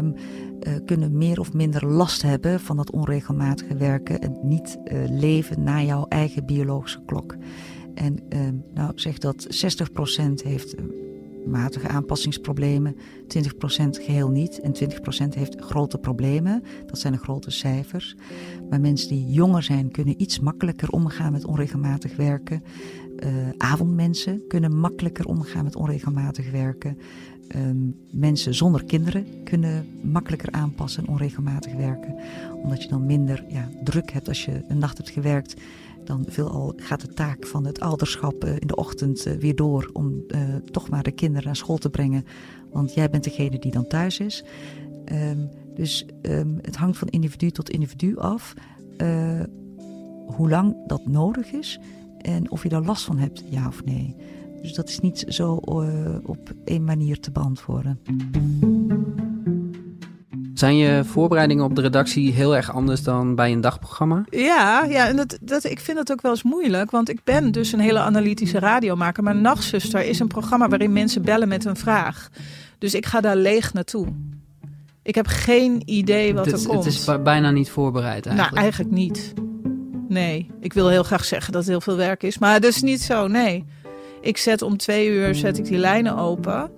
kunnen 0.85 1.19
meer 1.19 1.41
of 1.41 1.53
minder 1.53 1.87
last 1.87 2.23
hebben 2.23 2.61
van 2.61 2.77
dat 2.77 2.91
onregelmatige 2.91 3.77
werken 3.77 4.21
en 4.21 4.39
niet 4.43 4.79
leven 5.11 5.63
naar 5.63 5.85
jouw 5.85 6.07
eigen 6.09 6.47
biologische 6.47 7.03
klok. 7.07 7.37
En 7.95 8.19
ehm, 8.29 8.55
nou 8.75 8.93
zeg 8.95 9.19
dat 9.19 9.47
60% 9.49 10.43
heeft 10.45 10.75
matige 11.47 11.89
aanpassingsproblemen, 11.89 12.97
20% 12.97 12.99
geheel 13.91 14.29
niet 14.29 14.61
en 14.61 14.75
20% 14.75 15.35
heeft 15.35 15.61
grote 15.61 15.99
problemen. 15.99 16.63
Dat 16.87 16.99
zijn 16.99 17.13
de 17.13 17.19
grote 17.19 17.51
cijfers. 17.51 18.17
Maar 18.71 18.81
mensen 18.81 19.09
die 19.09 19.27
jonger 19.27 19.63
zijn 19.63 19.91
kunnen 19.91 20.23
iets 20.23 20.41
makkelijker 20.41 20.91
omgaan 20.91 21.33
met 21.33 21.45
onregelmatig 21.45 22.17
werken. 22.17 22.63
Uh, 23.25 23.31
avondmensen 23.59 24.47
kunnen 24.49 24.77
makkelijker 24.77 25.27
omgaan 25.27 25.65
met 25.65 25.77
onregelmatig 25.77 26.51
werken. 26.51 26.99
Ehm, 27.49 27.77
mensen 28.11 28.55
zonder 28.55 28.85
kinderen 28.85 29.27
kunnen 29.45 29.87
makkelijker 30.03 30.53
aanpassen 30.53 31.03
en 31.03 31.13
onregelmatig 31.13 31.73
werken. 31.73 32.15
Omdat 32.63 32.83
je 32.83 32.89
dan 32.89 33.07
minder 33.07 33.45
ja, 33.49 33.69
druk 33.85 34.11
hebt 34.11 34.29
als 34.29 34.45
je 34.45 34.65
een 34.69 34.79
nacht 34.79 34.97
hebt 34.97 35.11
gewerkt 35.11 35.55
dan 36.05 36.25
veelal 36.29 36.73
gaat 36.77 37.01
de 37.01 37.15
taak 37.15 37.47
van 37.47 37.65
het 37.65 37.81
ouderschap 37.81 38.45
eh, 38.45 38.53
in 38.59 38.67
de 38.67 38.77
ochtend 38.77 39.27
eh, 39.27 39.37
weer 39.37 39.55
door 39.55 39.91
om 39.93 40.23
toch 40.71 40.89
maar 40.89 41.03
de 41.03 41.13
kinderen 41.13 41.47
naar 41.47 41.57
school 41.57 41.79
te 41.79 41.91
brengen. 41.91 42.25
Want 42.73 42.95
jij 42.95 43.11
bent 43.11 43.25
degene 43.25 43.59
die 43.59 43.73
dan 43.73 43.87
thuis 43.87 44.21
is. 44.21 44.45
Um, 45.13 45.49
dus 45.75 46.07
um, 46.23 46.59
het 46.63 46.77
hangt 46.77 46.99
van 46.99 47.09
individu 47.09 47.51
tot 47.51 47.71
individu 47.71 48.17
af 48.17 48.55
hoe 50.27 50.49
lang 50.49 50.87
dat 50.87 51.07
nodig 51.07 51.53
is 51.53 51.81
en 52.25 52.51
of 52.51 52.63
je 52.63 52.69
daar 52.69 52.83
last 52.83 53.05
van 53.05 53.19
hebt, 53.19 53.43
ja 53.51 53.67
of 53.67 53.85
nee. 53.85 54.17
Dus 54.63 54.73
dat 54.73 54.89
is 54.89 55.01
niet 55.01 55.25
zo 55.29 55.61
uh, 55.69 56.15
op 56.23 56.53
één 56.65 56.85
manier 56.85 57.21
te 57.21 57.31
beantwoorden. 57.31 58.01
Zijn 60.55 60.77
je 60.77 61.05
voorbereidingen 61.05 61.65
op 61.65 61.75
de 61.75 61.81
redactie 61.81 62.33
heel 62.33 62.57
erg 62.57 62.73
anders 62.73 63.03
dan 63.03 63.35
bij 63.35 63.53
een 63.53 63.61
dagprogramma? 63.61 64.25
Ja, 64.31 64.85
ja 64.85 65.09
en 65.09 65.17
dat, 65.17 65.39
dat, 65.41 65.65
ik 65.65 65.81
vind 65.81 65.99
het 65.99 66.13
ook 66.13 66.23
wel 66.23 66.31
eens 66.31 66.43
moeilijk. 66.43 66.91
Want 66.91 67.09
ik 67.09 67.21
ben 67.25 67.53
dus 67.53 67.73
een 67.73 67.81
hele 67.81 67.99
analytische 67.99 68.59
radiomaker. 68.59 69.23
Maar 69.23 69.37
Nachtzuster 69.37 70.05
is 70.05 70.19
een 70.19 70.29
programma 70.29 70.69
waarin 70.69 70.93
mensen 70.93 71.23
bellen 71.23 71.49
met 71.49 71.65
een 71.65 71.77
vraag. 71.77 72.29
Dus 72.79 72.95
ik 72.95 73.07
ga 73.07 73.21
daar 73.21 73.37
leeg 73.37 73.73
naartoe. 73.73 74.07
Ik 75.03 75.15
heb 75.15 75.27
geen 75.27 75.83
idee 75.85 76.35
wat 76.35 76.47
het, 76.47 76.61
er 76.61 76.69
komt. 76.69 76.85
Het 76.85 76.95
is 76.95 77.23
bijna 77.23 77.51
niet 77.51 77.71
voorbereid 77.71 78.27
eigenlijk. 78.27 78.51
Nou, 78.51 78.63
eigenlijk 78.63 78.95
niet. 78.95 79.35
Nee, 80.15 80.51
ik 80.61 80.73
wil 80.73 80.89
heel 80.89 81.03
graag 81.03 81.25
zeggen 81.25 81.53
dat 81.53 81.61
het 81.61 81.71
heel 81.71 81.81
veel 81.81 81.97
werk 81.97 82.23
is. 82.23 82.39
Maar 82.39 82.61
dat 82.61 82.71
is 82.71 82.83
niet 82.83 83.03
zo, 83.03 83.27
nee. 83.27 83.65
Ik 84.21 84.37
zet 84.37 84.63
om 84.63 84.77
twee 84.77 85.09
uur 85.09 85.35
zet 85.35 85.59
ik 85.59 85.65
die 85.65 85.79
lijnen 85.79 86.17
open... 86.17 86.71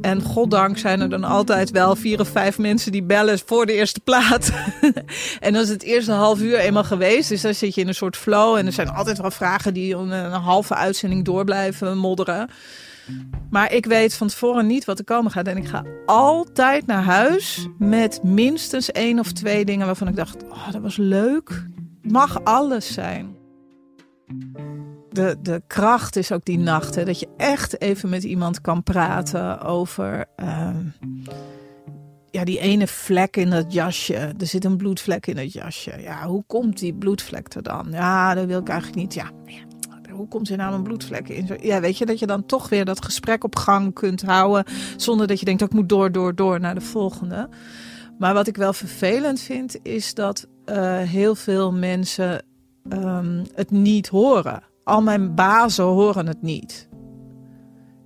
En 0.00 0.22
goddank 0.22 0.78
zijn 0.78 1.00
er 1.00 1.08
dan 1.08 1.24
altijd 1.24 1.70
wel 1.70 1.96
vier 1.96 2.20
of 2.20 2.28
vijf 2.28 2.58
mensen 2.58 2.92
die 2.92 3.02
bellen 3.02 3.38
voor 3.46 3.66
de 3.66 3.72
eerste 3.72 4.00
plaat. 4.00 4.52
en 5.40 5.54
is 5.54 5.68
het 5.68 5.82
eerste 5.82 6.12
half 6.12 6.40
uur 6.40 6.58
eenmaal 6.58 6.84
geweest. 6.84 7.28
Dus 7.28 7.40
dan 7.40 7.54
zit 7.54 7.74
je 7.74 7.80
in 7.80 7.88
een 7.88 7.94
soort 7.94 8.16
flow. 8.16 8.56
En 8.56 8.66
er 8.66 8.72
zijn 8.72 8.88
altijd 8.88 9.20
wel 9.20 9.30
vragen 9.30 9.74
die 9.74 9.94
een, 9.94 10.10
een 10.10 10.30
halve 10.30 10.74
uitzending 10.74 11.24
door 11.24 11.44
blijven 11.44 11.98
modderen. 11.98 12.48
Maar 13.50 13.72
ik 13.72 13.86
weet 13.86 14.14
van 14.14 14.28
tevoren 14.28 14.66
niet 14.66 14.84
wat 14.84 14.98
er 14.98 15.04
komen 15.04 15.30
gaat. 15.30 15.46
En 15.46 15.56
ik 15.56 15.68
ga 15.68 15.84
altijd 16.06 16.86
naar 16.86 17.02
huis 17.02 17.68
met 17.78 18.22
minstens 18.22 18.92
één 18.92 19.18
of 19.18 19.32
twee 19.32 19.64
dingen 19.64 19.86
waarvan 19.86 20.08
ik 20.08 20.16
dacht: 20.16 20.42
oh, 20.50 20.72
dat 20.72 20.82
was 20.82 20.96
leuk. 20.96 21.66
Mag 22.12 22.44
alles 22.44 22.92
zijn 22.92 23.36
de, 25.12 25.36
de 25.42 25.62
kracht 25.66 26.16
is 26.16 26.32
ook 26.32 26.44
die 26.44 26.58
nacht. 26.58 27.06
Dat 27.06 27.20
je 27.20 27.28
echt 27.36 27.80
even 27.80 28.08
met 28.08 28.22
iemand 28.22 28.60
kan 28.60 28.82
praten 28.82 29.60
over. 29.60 30.24
Uh, 30.36 30.68
ja, 32.30 32.44
die 32.44 32.58
ene 32.58 32.86
vlek 32.86 33.36
in 33.36 33.50
dat 33.50 33.72
jasje. 33.72 34.14
Er 34.14 34.46
zit 34.46 34.64
een 34.64 34.76
bloedvlek 34.76 35.26
in 35.26 35.36
het 35.36 35.52
jasje. 35.52 36.00
Ja, 36.00 36.26
hoe 36.26 36.44
komt 36.46 36.78
die 36.78 36.94
bloedvlek 36.94 37.54
er 37.54 37.62
dan? 37.62 37.86
Ja, 37.90 38.34
dat 38.34 38.46
wil 38.46 38.60
ik 38.60 38.68
eigenlijk 38.68 39.00
niet. 39.00 39.14
Ja, 39.14 39.30
hoe 40.10 40.28
komt 40.28 40.48
er 40.48 40.56
nou 40.56 40.74
een 40.74 40.82
bloedvlek 40.82 41.28
in? 41.28 41.58
Ja, 41.60 41.80
weet 41.80 41.98
je, 41.98 42.06
dat 42.06 42.18
je 42.18 42.26
dan 42.26 42.46
toch 42.46 42.68
weer 42.68 42.84
dat 42.84 43.04
gesprek 43.04 43.44
op 43.44 43.56
gang 43.56 43.94
kunt 43.94 44.22
houden. 44.22 44.64
Zonder 44.96 45.26
dat 45.26 45.38
je 45.38 45.44
denkt, 45.44 45.60
dat 45.60 45.68
ik 45.68 45.74
moet 45.74 45.88
door, 45.88 46.12
door, 46.12 46.34
door 46.34 46.60
naar 46.60 46.74
de 46.74 46.80
volgende. 46.80 47.48
Maar 48.18 48.34
wat 48.34 48.46
ik 48.46 48.56
wel 48.56 48.72
vervelend 48.72 49.40
vind, 49.40 49.78
is 49.82 50.14
dat 50.14 50.46
uh, 50.66 50.98
heel 50.98 51.34
veel 51.34 51.72
mensen 51.72 52.44
um, 52.88 53.42
het 53.54 53.70
niet 53.70 54.08
horen 54.08 54.62
al 54.84 55.02
mijn 55.02 55.34
bazen 55.34 55.84
horen 55.84 56.26
het 56.26 56.42
niet. 56.42 56.88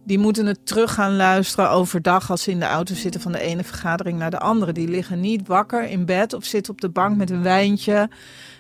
Die 0.05 0.19
moeten 0.19 0.47
het 0.47 0.67
terug 0.67 0.95
gaan 0.95 1.17
luisteren 1.17 1.71
overdag 1.71 2.31
als 2.31 2.43
ze 2.43 2.51
in 2.51 2.59
de 2.59 2.67
auto 2.67 2.95
zitten 2.95 3.21
van 3.21 3.33
de 3.33 3.41
ene 3.41 3.65
vergadering 3.65 4.19
naar 4.19 4.31
de 4.31 4.39
andere. 4.39 4.73
Die 4.73 4.89
liggen 4.89 5.21
niet 5.21 5.47
wakker 5.47 5.89
in 5.89 6.05
bed 6.05 6.33
of 6.33 6.45
zitten 6.45 6.73
op 6.73 6.81
de 6.81 6.89
bank 6.89 7.17
met 7.17 7.31
een 7.31 7.43
wijntje 7.43 8.11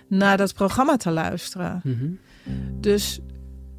naar 0.09 0.37
dat 0.37 0.55
programma 0.55 0.97
te 0.97 1.11
luisteren. 1.11 1.81
Mhm. 1.85 2.11
Dus 2.81 3.21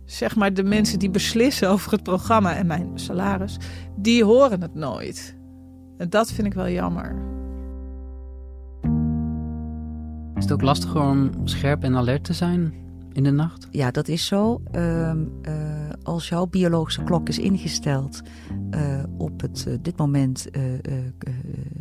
zeg 0.06 0.36
maar 0.36 0.54
de 0.54 0.64
mensen 0.64 1.00
die 1.00 1.10
beslissen 1.10 1.70
over 1.70 1.92
het 1.92 2.04
programma 2.04 2.56
en 2.56 2.68
mijn 2.68 2.92
salaris, 2.96 3.58
die 3.96 4.24
horen 4.24 4.62
het 4.62 4.76
nooit. 4.76 5.36
En 5.98 6.10
dat 6.10 6.32
vind 6.32 6.48
ik 6.48 6.54
wel 6.54 6.70
jammer. 6.70 7.16
Is 10.38 10.44
het 10.44 10.52
ook 10.52 10.62
lastiger 10.62 11.02
om 11.02 11.32
scherp 11.44 11.84
en 11.84 11.96
alert 11.96 12.24
te 12.24 12.34
zijn 12.34 12.74
in 13.14 13.24
de 13.24 13.32
nacht? 13.32 13.68
Ja, 13.72 13.92
dat 13.92 14.08
is 14.08 14.26
zo. 14.26 14.62
Ehm, 14.72 15.26
eh, 15.42 15.54
als 16.04 16.30
jouw 16.30 16.46
biologische 16.46 17.04
klok 17.04 17.28
is 17.30 17.40
ingesteld 17.40 18.22
uh, 18.72 19.04
op 19.18 19.42
het, 19.42 19.66
uh, 19.68 19.74
dit 19.82 19.98
moment 19.98 20.48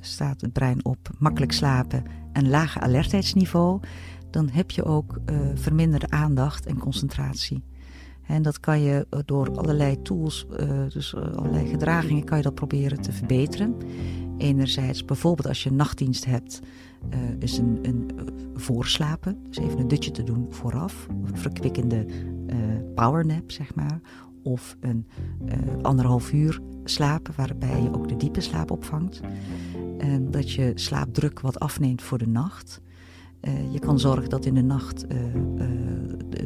staat 0.01 0.41
het 0.41 0.53
brein 0.53 0.85
op 0.85 1.09
makkelijk 1.19 1.53
slapen 1.53 2.03
en 2.33 2.49
lage 2.49 2.81
alertheidsniveau, 2.81 3.81
dan 4.31 4.49
heb 4.49 4.71
je 4.71 4.85
ook 4.85 5.21
verminderde 5.55 6.11
aandacht 6.11 6.67
en 6.67 6.79
concentratie. 6.79 7.65
En 8.27 8.43
dat 8.43 8.61
kan 8.61 8.81
je 8.81 9.07
door 9.25 9.57
allerlei 9.59 10.03
tools, 10.03 10.47
dus 10.93 11.15
allerlei 11.15 11.69
gedragingen, 11.69 12.25
kan 12.25 12.37
je 12.37 12.43
dat 12.43 12.55
proberen 12.55 13.01
te 13.01 13.13
verbeteren. 13.13 13.77
Enerzijds 14.39 15.05
bijvoorbeeld 15.05 15.49
als 15.49 15.63
je 15.63 15.73
nachtdienst 15.73 16.25
hebt, 16.25 16.61
uh, 17.11 17.19
is 17.39 17.59
een, 17.59 17.79
een 17.83 18.11
uh, 18.17 18.23
voorslapen. 18.55 19.39
Dus 19.49 19.59
even 19.59 19.79
een 19.79 19.89
dutje 19.89 20.11
te 20.11 20.23
doen 20.23 20.47
vooraf. 20.51 21.07
Een 21.25 21.39
verkwikkende 21.39 22.07
uh, 22.07 22.57
powernap, 22.95 23.51
zeg 23.51 23.75
maar. 23.75 24.01
Of 24.43 24.77
een 24.81 25.07
anderhalf 25.83 26.33
uur 26.33 26.61
slapen, 26.85 27.35
waarbij 27.37 27.83
je 27.83 27.95
ook 27.95 28.09
de 28.09 28.17
diepe 28.17 28.41
slaap 28.41 28.71
opvangt. 28.71 29.21
En 29.99 30.31
dat 30.31 30.53
je 30.53 30.73
slaapdruk 30.75 31.41
wat 31.41 31.59
afneemt 31.59 32.03
voor 32.03 32.19
de 32.19 32.29
nacht. 32.29 32.81
je 33.73 33.79
kan 33.79 33.99
zorgen 33.99 34.31
dat 34.31 34.45
in 34.45 34.55
de 34.55 34.63
nacht 34.63 35.07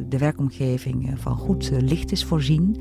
de, 0.07 0.17
werkomgeving 0.17 1.13
van 1.15 1.35
goed 1.35 1.71
licht 1.81 2.11
is 2.11 2.25
voorzien. 2.25 2.77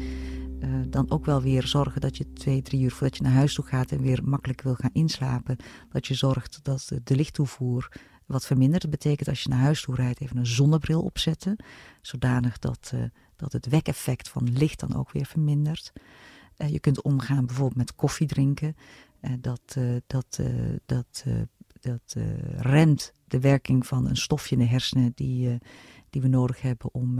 Uh, 0.62 0.80
dan 0.88 1.10
ook 1.10 1.24
wel 1.24 1.42
weer 1.42 1.66
zorgen 1.66 2.00
dat 2.00 2.16
je 2.16 2.32
twee, 2.32 2.62
drie 2.62 2.82
uur 2.82 2.90
voordat 2.90 3.16
je 3.16 3.22
naar 3.22 3.32
huis 3.32 3.54
toe 3.54 3.64
gaat 3.64 3.92
en 3.92 4.02
weer 4.02 4.24
makkelijk 4.24 4.62
wil 4.62 4.74
gaan 4.74 4.90
inslapen, 4.92 5.56
dat 5.90 6.06
je 6.06 6.14
zorgt 6.14 6.60
dat 6.62 6.92
de, 7.04 7.16
lichttoevoer 7.16 7.92
wat 8.26 8.46
vermindert. 8.46 8.82
Dat 8.82 8.90
betekent 8.90 9.28
als 9.28 9.42
je 9.42 9.48
naar 9.48 9.58
huis 9.58 9.82
toe 9.82 9.94
rijdt 9.94 10.20
even 10.20 10.36
een 10.36 10.46
zonnebril 10.46 11.02
opzetten, 11.02 11.56
zodanig 12.02 12.58
dat, 12.58 12.90
uh, 12.94 13.02
dat 13.36 13.52
het 13.52 13.66
wekeffect 13.66 14.28
van 14.28 14.52
licht 14.52 14.80
dan 14.80 14.94
ook 14.94 15.12
weer 15.12 15.26
vermindert. 15.26 15.92
Uh, 16.56 16.68
je 16.68 16.80
kunt 16.80 17.02
omgaan 17.02 17.46
bijvoorbeeld 17.46 17.76
met 17.76 17.94
koffie 17.94 18.26
drinken. 18.26 18.76
dat 19.40 19.76
dat, 20.06 20.40
dat, 20.86 21.24
dat 21.80 22.16
remt 22.56 23.14
de 23.24 23.40
werking 23.40 23.86
van 23.86 24.08
een 24.08 24.16
stofje 24.16 24.56
in 24.56 24.62
de 24.62 24.68
hersenen 24.68 25.12
die, 25.14 25.58
die 26.10 26.22
we 26.22 26.28
nodig 26.28 26.60
hebben 26.60 26.94
om, 26.94 27.18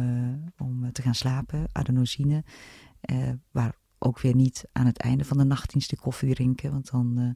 om 0.58 0.92
te 0.92 1.02
gaan 1.02 1.14
slapen, 1.14 1.68
adenosine. 1.72 2.44
Uh, 3.10 3.30
waar 3.50 3.74
ook 3.98 4.20
weer 4.20 4.34
niet 4.34 4.64
aan 4.72 4.86
het 4.86 4.98
einde 4.98 5.24
van 5.24 5.38
de 5.38 5.44
nachtdienst 5.44 5.90
de 5.90 5.96
koffie 5.96 6.34
drinken, 6.34 6.70
want 6.70 6.90
dan, 6.90 7.18
uh, 7.18 7.30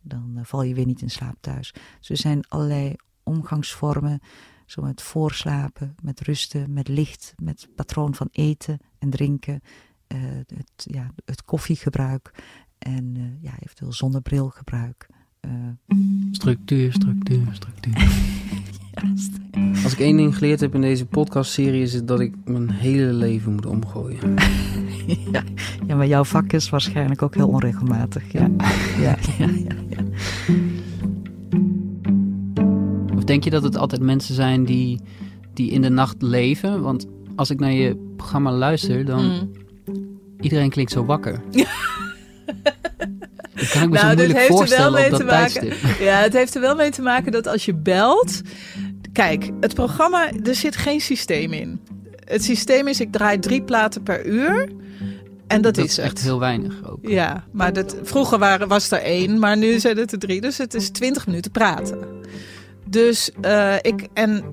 dan 0.00 0.32
uh, 0.36 0.44
val 0.44 0.62
je 0.62 0.74
weer 0.74 0.86
niet 0.86 1.02
in 1.02 1.10
slaap 1.10 1.36
thuis. 1.40 1.74
Dus 1.98 2.08
er 2.10 2.16
zijn 2.16 2.46
allerlei 2.48 2.94
omgangsvormen, 3.22 4.20
zo 4.66 4.82
met 4.82 5.02
voorslapen, 5.02 5.94
met 6.02 6.20
rusten, 6.20 6.72
met 6.72 6.88
licht, 6.88 7.34
met 7.42 7.68
patroon 7.74 8.14
van 8.14 8.28
eten 8.32 8.78
en 8.98 9.10
drinken, 9.10 9.60
het, 10.06 10.72
ja, 10.76 11.10
het 11.24 11.44
koffiegebruik 11.44 12.30
en 12.78 13.38
ja, 13.40 13.52
eventueel 13.58 13.92
zonnebrilgebruik. 13.92 15.06
structuur, 16.30 16.92
structuur, 16.92 17.46
structuur. 17.52 17.94
Als 19.84 19.92
ik 19.92 19.98
één 19.98 20.16
ding 20.16 20.36
geleerd 20.36 20.60
heb 20.60 20.74
in 20.74 20.80
deze 20.80 21.06
podcastserie 21.06 21.82
is 21.82 21.92
het 21.92 22.08
dat 22.08 22.20
ik 22.20 22.34
mijn 22.44 22.70
hele 22.70 23.12
leven 23.12 23.52
moet 23.52 23.66
omgooien. 23.66 24.34
ja, 25.32 25.42
ja, 25.86 25.96
maar 25.96 26.06
jouw 26.06 26.24
vak 26.24 26.52
is 26.52 26.70
waarschijnlijk 26.70 27.22
ook 27.22 27.34
heel 27.34 27.48
onregelmatig. 27.48 28.32
Ja. 28.32 28.50
ja, 29.00 29.16
ja, 29.38 29.48
ja, 29.88 30.02
Of 33.16 33.24
denk 33.24 33.44
je 33.44 33.50
dat 33.50 33.62
het 33.62 33.76
altijd 33.76 34.02
mensen 34.02 34.34
zijn 34.34 34.64
die, 34.64 35.00
die 35.54 35.70
in 35.70 35.82
de 35.82 35.88
nacht 35.88 36.22
leven? 36.22 36.82
Want 36.82 37.06
als 37.36 37.50
ik 37.50 37.60
naar 37.60 37.72
je 37.72 38.12
programma 38.16 38.52
luister, 38.52 39.04
dan... 39.04 39.24
Mm. 39.24 39.50
Iedereen 40.40 40.70
klinkt 40.70 40.92
zo 40.92 41.04
wakker. 41.04 41.40
Dat 43.54 43.68
kan 43.68 43.82
ik 43.82 43.88
me 43.88 43.94
Nou, 43.94 44.18
zo 44.18 44.34
heeft 44.34 44.72
er 44.72 44.78
wel 44.78 44.90
mee 44.90 45.10
te 45.10 45.24
maken. 45.24 45.72
Ja, 46.00 46.18
het 46.18 46.32
heeft 46.32 46.54
er 46.54 46.60
wel 46.60 46.74
mee 46.74 46.90
te 46.90 47.02
maken 47.02 47.32
dat 47.32 47.46
als 47.46 47.64
je 47.64 47.74
belt. 47.74 48.40
Kijk, 49.16 49.50
het 49.60 49.74
programma, 49.74 50.30
er 50.44 50.54
zit 50.54 50.76
geen 50.76 51.00
systeem 51.00 51.52
in. 51.52 51.80
Het 52.24 52.44
systeem 52.44 52.88
is, 52.88 53.00
ik 53.00 53.12
draai 53.12 53.38
drie 53.38 53.62
platen 53.62 54.02
per 54.02 54.26
uur. 54.26 54.68
En 55.46 55.62
dat, 55.62 55.74
Dat 55.74 55.84
is 55.84 55.96
het. 55.96 56.04
echt 56.04 56.20
heel 56.20 56.38
weinig 56.38 56.88
ook. 56.90 56.98
Ja, 57.02 57.44
maar 57.52 57.72
dat, 57.72 57.96
vroeger 58.02 58.38
waren, 58.38 58.68
was 58.68 58.90
er 58.90 59.02
één, 59.02 59.38
maar 59.38 59.56
nu 59.56 59.78
zijn 59.78 59.96
het 59.98 60.12
er 60.12 60.18
drie. 60.18 60.40
Dus 60.40 60.58
het 60.58 60.74
is 60.74 60.90
twintig 60.90 61.26
minuten 61.26 61.50
praten. 61.50 61.98
Dus 62.86 63.30
eh, 63.40 63.74
ik. 63.80 64.08
En 64.12 64.44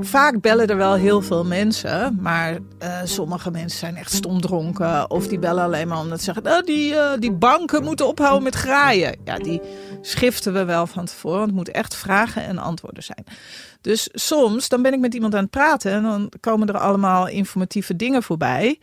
vaak 0.00 0.40
bellen 0.40 0.66
er 0.66 0.76
wel 0.76 0.94
heel 0.94 1.22
veel 1.22 1.44
mensen. 1.44 2.18
Maar 2.20 2.58
eh, 2.78 3.00
sommige 3.04 3.50
mensen 3.50 3.78
zijn 3.78 3.96
echt 3.96 4.12
stomdronken. 4.12 5.10
Of 5.10 5.26
die 5.28 5.38
bellen 5.38 5.64
alleen 5.64 5.88
maar 5.88 5.98
omdat 5.98 6.18
ze 6.18 6.24
zeggen. 6.24 6.46
Oh, 6.46 6.66
die, 6.66 6.94
eh, 6.94 7.18
die 7.18 7.32
banken 7.32 7.84
moeten 7.84 8.06
ophouden 8.08 8.42
met 8.42 8.54
graaien. 8.54 9.16
Ja, 9.24 9.38
die 9.38 9.60
schiften 10.00 10.52
we 10.52 10.64
wel 10.64 10.86
van 10.86 11.04
tevoren. 11.04 11.38
Want 11.38 11.48
het 11.48 11.56
moet 11.58 11.70
echt 11.70 11.94
vragen 11.96 12.44
en 12.44 12.58
antwoorden 12.58 13.02
zijn. 13.02 13.24
Dus 13.88 14.08
soms 14.12 14.68
dan 14.68 14.82
ben 14.82 14.92
ik 14.92 14.98
met 15.00 15.14
iemand 15.14 15.34
aan 15.34 15.42
het 15.42 15.50
praten. 15.50 15.92
En 15.92 16.02
dan 16.02 16.32
komen 16.40 16.68
er 16.68 16.78
allemaal 16.78 17.28
informatieve 17.28 17.96
dingen 17.96 18.22
voorbij. 18.22 18.78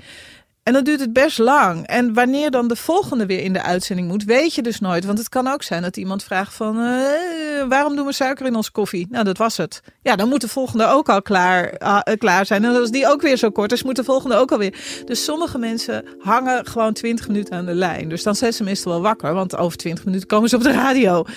En 0.63 0.73
dan 0.73 0.83
duurt 0.83 0.99
het 0.99 1.13
best 1.13 1.37
lang. 1.37 1.87
En 1.87 2.13
wanneer 2.13 2.51
dan 2.51 2.67
de 2.67 2.75
volgende 2.75 3.25
weer 3.25 3.39
in 3.39 3.53
de 3.53 3.61
uitzending 3.61 4.07
moet, 4.07 4.23
weet 4.23 4.53
je 4.53 4.61
dus 4.61 4.79
nooit. 4.79 5.05
Want 5.05 5.17
het 5.17 5.29
kan 5.29 5.47
ook 5.47 5.63
zijn 5.63 5.81
dat 5.81 5.97
iemand 5.97 6.23
vraagt 6.23 6.53
van... 6.53 6.77
eh, 6.79 7.67
waarom 7.69 7.95
doen 7.95 8.05
we 8.05 8.13
suiker 8.13 8.45
in 8.45 8.55
onze 8.55 8.71
koffie? 8.71 9.07
Nou, 9.09 9.23
dat 9.23 9.37
was 9.37 9.57
het. 9.57 9.81
Ja, 10.01 10.15
dan 10.15 10.29
moet 10.29 10.41
de 10.41 10.47
volgende 10.47 10.85
ook 10.87 11.09
al 11.09 11.21
klaar, 11.21 11.77
ah, 11.77 11.99
eh, 12.03 12.17
klaar 12.17 12.45
zijn. 12.45 12.65
En 12.65 12.75
als 12.75 12.91
die 12.91 13.07
ook 13.07 13.21
weer 13.21 13.37
zo 13.37 13.49
kort 13.49 13.71
is, 13.71 13.83
moet 13.83 13.95
de 13.95 14.03
volgende 14.03 14.35
ook 14.35 14.51
alweer. 14.51 15.01
Dus 15.05 15.23
sommige 15.23 15.57
mensen 15.57 16.05
hangen 16.19 16.65
gewoon 16.67 16.93
20 16.93 17.27
minuten 17.27 17.53
aan 17.55 17.65
de 17.65 17.73
lijn. 17.73 18.09
Dus 18.09 18.23
dan 18.23 18.35
zijn 18.35 18.53
ze 18.53 18.63
meestal 18.63 18.91
wel 18.91 19.01
wakker. 19.01 19.33
Want 19.33 19.55
over 19.57 19.77
20 19.77 20.05
minuten 20.05 20.27
komen 20.27 20.49
ze 20.49 20.55
op 20.55 20.63
de 20.63 20.71
radio. 20.71 21.23
Maar... 21.23 21.33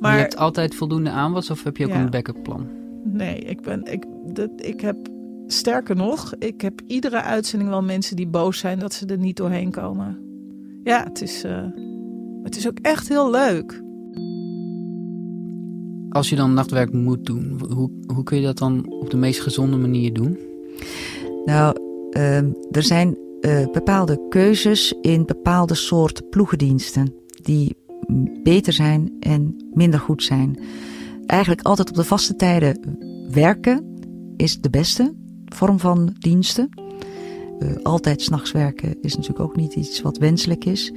Maar 0.00 0.14
Je 0.14 0.20
hebt 0.20 0.36
altijd 0.36 0.74
voldoende 0.74 1.10
aanwas 1.10 1.50
of 1.50 1.64
heb 1.64 1.76
je 1.76 1.84
ook 1.84 1.90
Ja. 1.92 1.96
een 1.98 2.10
backup 2.10 2.42
plan? 2.42 2.79
Nee, 3.04 3.38
ik 3.38 3.60
ben. 3.60 3.84
Ik, 3.84 4.04
dat, 4.32 4.50
ik 4.56 4.80
heb. 4.80 4.96
Sterker 5.46 5.96
nog, 5.96 6.34
ik 6.38 6.60
heb 6.60 6.80
iedere 6.86 7.22
uitzending 7.22 7.70
wel 7.70 7.82
mensen 7.82 8.16
die 8.16 8.26
boos 8.26 8.58
zijn 8.58 8.78
dat 8.78 8.92
ze 8.92 9.06
er 9.06 9.18
niet 9.18 9.36
doorheen 9.36 9.70
komen. 9.70 10.18
Ja, 10.84 11.04
het 11.04 11.22
is. 11.22 11.44
eh, 11.44 11.64
het 12.42 12.56
is 12.56 12.68
ook 12.68 12.78
echt 12.82 13.08
heel 13.08 13.30
leuk. 13.30 13.82
Als 16.10 16.28
je 16.30 16.36
dan 16.36 16.54
nachtwerk 16.54 16.92
moet 16.92 17.26
doen, 17.26 17.60
hoe, 17.74 17.90
hoe 18.14 18.22
kun 18.24 18.36
je 18.36 18.44
dat 18.44 18.58
dan 18.58 18.90
op 18.90 19.10
de 19.10 19.16
meest 19.16 19.40
gezonde 19.40 19.76
manier 19.76 20.12
doen? 20.12 20.38
Nou, 21.44 21.76
ehm, 22.10 22.52
er 22.70 22.82
zijn 22.82 23.18
eh, 23.40 23.66
bepaalde 23.72 24.26
keuzes 24.28 24.94
in 25.00 25.26
bepaalde 25.26 25.74
soorten 25.74 26.28
ploegendiensten 26.28 27.14
die 27.42 27.76
beter 28.42 28.72
zijn 28.72 29.12
en 29.20 29.56
minder 29.74 30.00
goed 30.00 30.22
zijn. 30.22 30.58
Eigenlijk 31.30 31.62
altijd 31.62 31.88
op 31.88 31.94
de 31.94 32.04
vaste 32.04 32.36
tijden 32.36 32.96
werken 33.30 33.96
is 34.36 34.60
de 34.60 34.70
beste 34.70 35.14
vorm 35.44 35.78
van 35.78 36.16
diensten. 36.18 36.68
Eh, 37.58 37.76
altijd 37.82 38.22
s'nachts 38.22 38.52
werken 38.52 39.02
is 39.02 39.16
natuurlijk 39.16 39.40
ook 39.40 39.56
niet 39.56 39.74
iets 39.74 40.02
wat 40.02 40.18
wenselijk 40.18 40.64
is. 40.64 40.92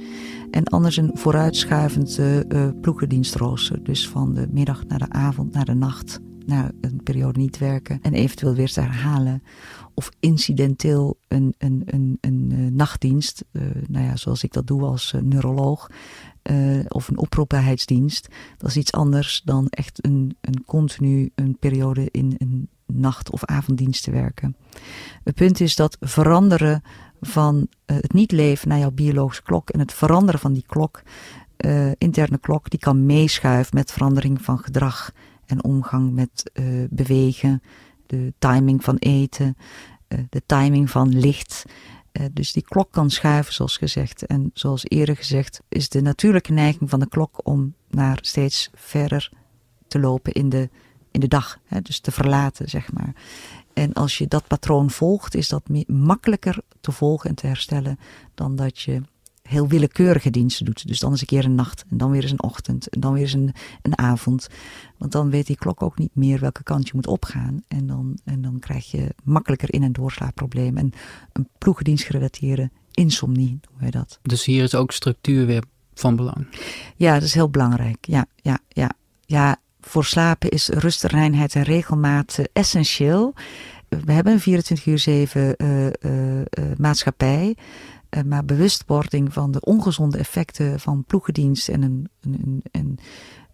En 0.50 0.64
anders 0.64 0.96
een 0.96 1.10
vooruitschuivend 1.14 2.18
eh, 2.18 2.68
ploegendienstrooster. 2.80 3.84
Dus 3.84 4.08
van 4.08 4.34
de 4.34 4.48
middag 4.50 4.86
naar 4.86 4.98
de 4.98 5.10
avond, 5.10 5.52
naar 5.52 5.64
de 5.64 5.74
nacht, 5.74 6.20
naar 6.46 6.70
een 6.80 7.00
periode 7.02 7.38
niet 7.40 7.58
werken. 7.58 7.98
En 8.02 8.14
eventueel 8.14 8.54
weer 8.54 8.72
te 8.72 8.80
herhalen 8.80 9.42
of 9.94 10.10
incidenteel 10.20 11.18
een, 11.28 11.54
een, 11.58 11.82
een, 11.86 12.18
een 12.20 12.70
nachtdienst, 12.76 13.44
nou 13.88 14.04
ja, 14.04 14.16
zoals 14.16 14.42
ik 14.44 14.52
dat 14.52 14.66
doe 14.66 14.82
als 14.82 15.14
neuroloog, 15.22 15.90
eh, 16.44 16.78
of 16.88 17.08
een 17.08 17.18
oproepbaarheidsdienst. 17.18 18.28
Dat 18.58 18.68
is 18.68 18.76
iets 18.76 18.92
anders 18.92 19.42
dan 19.44 19.66
echt 19.68 20.04
een, 20.04 20.36
een 20.40 20.64
continu 20.64 21.30
een 21.34 21.56
periode 21.58 22.08
in 22.10 22.34
een 22.38 22.68
nacht- 22.86 23.30
of 23.30 23.44
avonddienst 23.44 24.02
te 24.02 24.10
werken. 24.10 24.56
Het 25.22 25.34
punt 25.34 25.60
is 25.60 25.76
dat 25.76 25.96
veranderen 26.00 26.82
van 27.20 27.68
eh, 27.84 27.96
het 27.96 28.12
niet 28.12 28.32
leven 28.32 28.68
naar 28.68 28.78
jouw 28.78 28.90
biologische 28.90 29.42
klok 29.42 29.70
en 29.70 29.78
het 29.78 29.92
veranderen 29.92 30.40
van 30.40 30.52
die 30.52 30.64
klok, 30.66 31.02
eh, 31.56 31.90
interne 31.98 32.38
klok, 32.38 32.70
die 32.70 32.80
kan 32.80 33.06
meeschuiven 33.06 33.76
met 33.76 33.92
verandering 33.92 34.42
van 34.42 34.58
gedrag 34.58 35.12
en 35.46 35.64
omgang 35.64 36.12
met 36.12 36.50
bewegen, 36.90 37.62
de 38.06 38.32
timing 38.38 38.84
van 38.84 38.96
eten, 38.96 39.56
de 40.08 40.42
timing 40.46 40.90
van 40.90 41.18
licht. 41.18 41.64
Eh, 42.14 42.26
dus 42.32 42.52
die 42.52 42.62
klok 42.62 42.92
kan 42.92 43.10
schuiven, 43.10 43.54
zoals 43.54 43.76
gezegd. 43.76 44.26
En 44.26 44.50
zoals 44.52 44.84
eerder 44.84 45.16
gezegd, 45.16 45.60
is 45.68 45.88
de 45.88 46.00
natuurlijke 46.00 46.52
neiging 46.52 46.90
van 46.90 47.00
de 47.00 47.08
klok 47.08 47.46
om 47.46 47.74
naar 47.90 48.18
steeds 48.20 48.70
verder 48.74 49.32
te 49.88 50.00
lopen 50.00 50.32
in 50.32 50.48
de, 50.48 50.70
in 51.10 51.20
de 51.20 51.28
dag. 51.28 51.58
Hè, 51.64 51.80
dus 51.80 52.00
te 52.00 52.10
verlaten, 52.10 52.68
zeg 52.68 52.92
maar. 52.92 53.14
En 53.72 53.92
als 53.92 54.18
je 54.18 54.26
dat 54.26 54.46
patroon 54.46 54.90
volgt, 54.90 55.34
is 55.34 55.48
dat 55.48 55.68
makkelijker 55.86 56.58
te 56.80 56.92
volgen 56.92 57.30
en 57.30 57.36
te 57.36 57.46
herstellen 57.46 57.98
dan 58.34 58.56
dat 58.56 58.80
je 58.80 59.02
heel 59.48 59.68
willekeurige 59.68 60.30
diensten 60.30 60.64
doet. 60.64 60.86
Dus 60.86 60.98
dan 60.98 61.10
eens 61.10 61.20
een 61.20 61.26
keer 61.26 61.44
een 61.44 61.54
nacht 61.54 61.84
en 61.90 61.96
dan 61.96 62.10
weer 62.10 62.22
eens 62.22 62.30
een 62.30 62.42
ochtend 62.42 62.88
en 62.88 63.00
dan 63.00 63.12
weer 63.12 63.22
eens 63.22 63.32
een, 63.32 63.52
een 63.82 63.98
avond. 63.98 64.48
Want 64.98 65.12
dan 65.12 65.30
weet 65.30 65.46
die 65.46 65.56
klok 65.56 65.82
ook 65.82 65.98
niet 65.98 66.14
meer 66.14 66.40
welke 66.40 66.62
kant 66.62 66.86
je 66.86 66.92
moet 66.94 67.06
opgaan. 67.06 67.62
En 67.68 67.86
dan, 67.86 68.18
en 68.24 68.42
dan 68.42 68.58
krijg 68.58 68.90
je 68.90 69.14
makkelijker 69.24 69.72
in- 69.72 69.82
en 69.82 69.92
doorslaapprobleem. 69.92 70.76
En 70.76 70.92
een 71.32 71.48
ploegendienstgerelateerde 71.58 72.70
insomnie 72.92 73.46
noemen 73.62 73.80
wij 73.80 73.90
dat. 73.90 74.18
Dus 74.22 74.44
hier 74.44 74.62
is 74.62 74.74
ook 74.74 74.92
structuur 74.92 75.46
weer 75.46 75.62
van 75.94 76.16
belang. 76.16 76.46
Ja, 76.96 77.14
dat 77.14 77.22
is 77.22 77.34
heel 77.34 77.50
belangrijk. 77.50 77.96
Ja, 78.06 78.26
ja, 78.36 78.58
ja. 78.68 78.90
Ja, 79.26 79.56
voor 79.80 80.04
slapen 80.04 80.50
is 80.50 80.68
rust, 80.68 81.02
reinheid 81.02 81.54
en 81.54 81.62
regelmaat 81.62 82.38
eh, 82.38 82.44
essentieel. 82.52 83.34
We 83.88 84.12
hebben 84.12 84.32
een 84.32 84.40
24 84.40 84.86
uur 84.86 84.98
7 84.98 85.56
eh, 85.56 85.86
eh, 85.86 86.40
eh, 86.40 86.46
maatschappij. 86.76 87.56
Eh, 88.14 88.22
maar 88.22 88.44
bewustwording 88.44 89.32
van 89.32 89.50
de 89.50 89.60
ongezonde 89.60 90.18
effecten 90.18 90.80
van 90.80 91.04
ploegendienst 91.04 91.68
en 91.68 91.82
een, 91.82 92.08
een, 92.70 92.98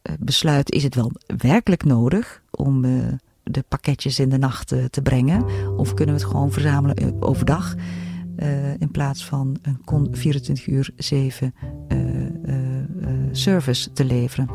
eh, 0.03 0.15
besluit: 0.19 0.73
is 0.73 0.83
het 0.83 0.95
wel 0.95 1.13
werkelijk 1.37 1.85
nodig 1.85 2.43
om 2.51 2.85
eh, 2.85 2.91
de 3.43 3.65
pakketjes 3.69 4.19
in 4.19 4.29
de 4.29 4.39
nacht 4.39 4.69
te 4.69 5.03
brengen? 5.03 5.45
Of 5.77 5.95
kunnen 5.95 6.15
we 6.15 6.21
het 6.21 6.31
gewoon 6.31 6.53
verzamelen 6.53 7.23
overdag? 7.23 7.75
in 8.79 8.91
plaats 8.91 9.25
van 9.25 9.57
een 9.63 9.85
kon 9.85 10.09
24 10.11 10.67
uur 10.67 10.91
7 10.97 11.55
eh, 11.89 11.99
eh, 11.99 12.79
eh, 12.79 13.11
service 13.33 13.93
te 13.93 14.05
leveren. 14.05 14.51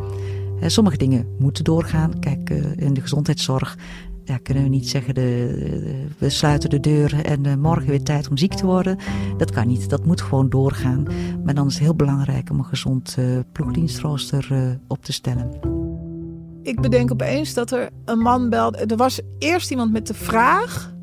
Sommige 0.61 0.97
dingen 0.97 1.27
moeten 1.39 1.63
doorgaan. 1.63 2.19
Kijk, 2.19 2.49
in 2.75 2.93
de 2.93 3.01
gezondheidszorg 3.01 3.77
ja, 4.25 4.37
kunnen 4.37 4.63
we 4.63 4.69
niet 4.69 4.89
zeggen, 4.89 5.13
de, 5.13 6.07
we 6.17 6.29
sluiten 6.29 6.69
de 6.69 6.79
deur 6.79 7.25
en 7.25 7.45
eh, 7.45 7.55
morgen 7.55 7.87
weer 7.87 8.03
tijd 8.03 8.29
om 8.29 8.37
ziek 8.37 8.53
te 8.53 8.65
worden. 8.65 8.97
Dat 9.37 9.51
kan 9.51 9.67
niet, 9.67 9.89
dat 9.89 10.05
moet 10.05 10.21
gewoon 10.21 10.49
doorgaan. 10.49 11.07
Maar 11.43 11.53
dan 11.53 11.67
is 11.67 11.73
het 11.73 11.83
heel 11.83 11.95
belangrijk 11.95 12.49
om 12.49 12.59
een 12.59 12.65
gezond 12.65 13.15
eh 13.17 13.25
ploegdienstrooster 13.51 14.47
eh, 14.51 14.59
op 14.87 15.03
te 15.03 15.13
stellen. 15.13 15.49
Ik 16.61 16.81
bedenk 16.81 17.11
opeens 17.11 17.53
dat 17.53 17.71
er 17.71 17.89
een 18.05 18.19
man 18.19 18.49
belde. 18.49 18.77
Er 18.77 18.97
was 18.97 19.19
eerst 19.39 19.71
iemand 19.71 19.91
met 19.91 20.07
de 20.07 20.13
vraag 20.13 20.93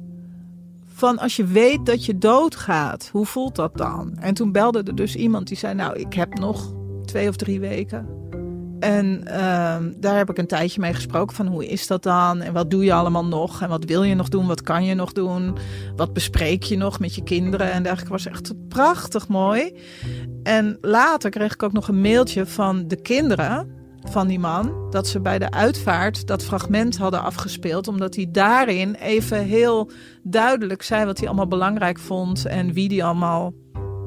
van 0.87 1.19
als 1.19 1.37
je 1.37 1.45
weet 1.45 1.87
dat 1.87 2.05
je 2.05 2.19
doodgaat, 2.19 3.09
hoe 3.13 3.27
voelt 3.27 3.57
dat 3.57 3.77
dan? 3.77 4.17
En 4.19 4.35
toen 4.35 4.53
belde 4.53 4.83
er 4.83 4.95
dus 4.95 5.17
iemand 5.17 5.49
die 5.49 5.57
zei, 5.57 5.75
nou, 5.75 5.99
ik 5.99 6.15
heb 6.15 6.39
nog 6.39 6.75
twee 7.05 7.29
of 7.29 7.37
drie 7.37 7.61
weken. 7.61 8.22
En 8.83 9.27
ehm, 9.27 9.93
daar 9.97 10.17
heb 10.17 10.31
ik 10.31 10.39
een 10.39 10.47
tijdje 10.47 10.81
mee 10.81 10.95
gesproken 10.95 11.37
van 11.37 11.47
hoe 11.47 11.67
is 11.67 11.87
dat 11.87 12.03
dan? 12.03 12.41
En 12.41 12.53
wat 12.53 12.71
doe 12.71 12.85
je 12.85 12.93
allemaal 12.93 13.25
nog? 13.25 13.63
En 13.63 13.69
wat 13.69 13.85
wil 13.85 14.03
je 14.03 14.15
nog 14.15 14.29
doen? 14.29 14.47
Wat 14.47 14.63
kan 14.63 14.85
je 14.85 14.95
nog 14.95 15.13
doen? 15.13 15.57
Wat 15.97 16.13
bespreek 16.13 16.63
je 16.63 16.77
nog 16.77 16.99
met 16.99 17.15
je 17.15 17.23
kinderen? 17.23 17.73
En 17.73 17.83
dergelijke 17.83 18.13
was 18.13 18.27
echt 18.27 18.53
prachtig 18.69 19.29
mooi. 19.29 19.77
En 20.43 20.79
later 20.81 21.31
kreeg 21.31 21.53
ik 21.53 21.63
ook 21.63 21.73
nog 21.73 21.89
een 21.89 22.01
mailtje 22.01 22.47
van 22.47 22.89
de 22.89 23.03
kinderen 23.03 23.71
van 24.11 24.27
die 24.27 24.39
man. 24.39 24.91
Dat 24.91 25.09
ze 25.09 25.21
bij 25.21 25.39
de 25.39 25.51
uitvaart 25.51 26.27
dat 26.27 26.45
fragment 26.45 26.97
hadden 26.97 27.23
afgespeeld. 27.23 27.89
Omdat 27.89 28.15
hij 28.15 28.29
daarin 28.33 28.95
even 28.95 29.45
heel 29.45 29.91
duidelijk 30.23 30.83
zei 30.83 31.05
wat 31.05 31.19
hij 31.19 31.27
allemaal 31.27 31.49
belangrijk 31.49 31.99
vond. 31.99 32.47
En 32.47 32.73
wie 32.73 32.89
die 32.89 33.05
allemaal, 33.05 33.53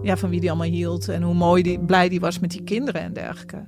ja, 0.01 0.17
van 0.17 0.29
wie 0.29 0.39
die 0.39 0.49
allemaal 0.49 0.69
hield. 0.69 1.07
En 1.09 1.21
hoe 1.21 1.33
mooi 1.33 1.63
die, 1.63 1.79
blij 1.79 2.09
die 2.09 2.19
was 2.19 2.39
met 2.39 2.51
die 2.51 2.63
kinderen 2.63 3.01
en 3.01 3.13
dergelijke. 3.13 3.63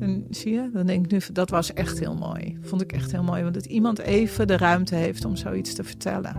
En 0.00 0.26
zie 0.30 0.52
je, 0.52 0.70
dan 0.72 0.86
denk 0.86 1.04
ik 1.04 1.10
nu, 1.10 1.20
dat 1.32 1.50
was 1.50 1.72
echt 1.72 1.98
heel 1.98 2.14
mooi. 2.14 2.58
Vond 2.62 2.82
ik 2.82 2.92
echt 2.92 3.12
heel 3.12 3.22
mooi. 3.22 3.42
Want 3.42 3.54
dat 3.54 3.66
iemand 3.66 3.98
even 3.98 4.46
de 4.46 4.56
ruimte 4.56 4.94
heeft 4.94 5.24
om 5.24 5.36
zoiets 5.36 5.74
te 5.74 5.84
vertellen. 5.84 6.34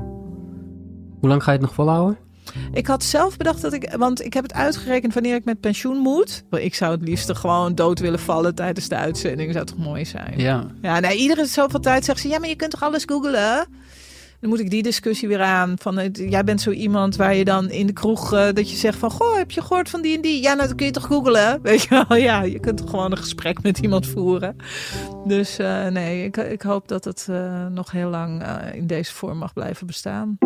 Hoe 1.19 1.29
lang 1.29 1.43
ga 1.43 1.51
je 1.51 1.57
het 1.57 1.65
nog 1.65 1.75
volhouden? 1.75 2.17
Ik 2.73 2.87
had 2.87 3.03
zelf 3.03 3.37
bedacht 3.37 3.61
dat 3.61 3.73
ik, 3.73 3.95
want 3.97 4.25
ik 4.25 4.33
heb 4.33 4.43
het 4.43 4.53
uitgerekend 4.53 5.13
wanneer 5.13 5.35
ik 5.35 5.45
met 5.45 5.59
pensioen 5.59 5.97
moet. 5.97 6.43
Ik 6.49 6.75
zou 6.75 6.91
het 6.91 7.01
liefst 7.01 7.37
gewoon 7.37 7.75
dood 7.75 7.99
willen 7.99 8.19
vallen 8.19 8.55
tijdens 8.55 8.87
de 8.87 8.95
uitzending. 8.95 9.53
Zou 9.53 9.65
toch 9.65 9.77
mooi 9.77 10.05
zijn? 10.05 10.33
Ja. 10.37 10.65
Ja, 10.81 11.11
iedere 11.11 11.45
zoveel 11.45 11.79
tijd 11.79 12.05
zegt 12.05 12.19
ze, 12.19 12.27
ja, 12.27 12.39
maar 12.39 12.49
je 12.49 12.55
kunt 12.55 12.71
toch 12.71 12.83
alles 12.83 13.03
googelen? 13.05 13.67
Dan 14.39 14.49
moet 14.49 14.59
ik 14.59 14.69
die 14.69 14.83
discussie 14.83 15.27
weer 15.27 15.41
aan. 15.41 15.73
Van, 15.79 15.97
het- 15.97 16.17
jij 16.29 16.43
bent 16.43 16.61
zo 16.61 16.71
iemand 16.71 17.15
waar 17.15 17.35
je 17.35 17.45
dan 17.45 17.69
in 17.69 17.85
de 17.87 17.93
kroeg... 17.93 18.33
eh, 18.33 18.47
dat 18.53 18.69
je 18.71 18.75
zegt 18.77 18.97
van, 18.97 19.11
goh, 19.11 19.37
heb 19.37 19.51
je 19.51 19.61
gehoord 19.61 19.89
van 19.89 20.01
die 20.01 20.15
en 20.15 20.21
die? 20.21 20.41
Ja, 20.41 20.53
nou, 20.53 20.67
dan 20.67 20.77
kun 20.77 20.85
je 20.85 20.91
toch 20.91 21.05
googlen? 21.05 21.59
Weet 21.63 21.81
je 21.81 22.05
wel, 22.07 22.17
ja, 22.17 22.41
je 22.41 22.59
kunt 22.59 22.77
toch 22.77 22.89
gewoon 22.89 23.11
een 23.11 23.17
gesprek 23.17 23.61
met 23.63 23.77
iemand 23.79 24.07
voeren. 24.07 24.55
Dus 25.27 25.57
eh, 25.59 25.87
nee, 25.87 26.23
ik, 26.23 26.37
ik 26.37 26.61
hoop 26.61 26.87
dat 26.87 27.03
het 27.05 27.27
eh, 27.29 27.65
nog 27.67 27.91
heel 27.91 28.09
lang 28.09 28.43
eh, 28.43 28.75
in 28.75 28.87
deze 28.87 29.13
vorm 29.13 29.37
mag 29.37 29.53
blijven 29.53 29.87
bestaan. 29.87 30.37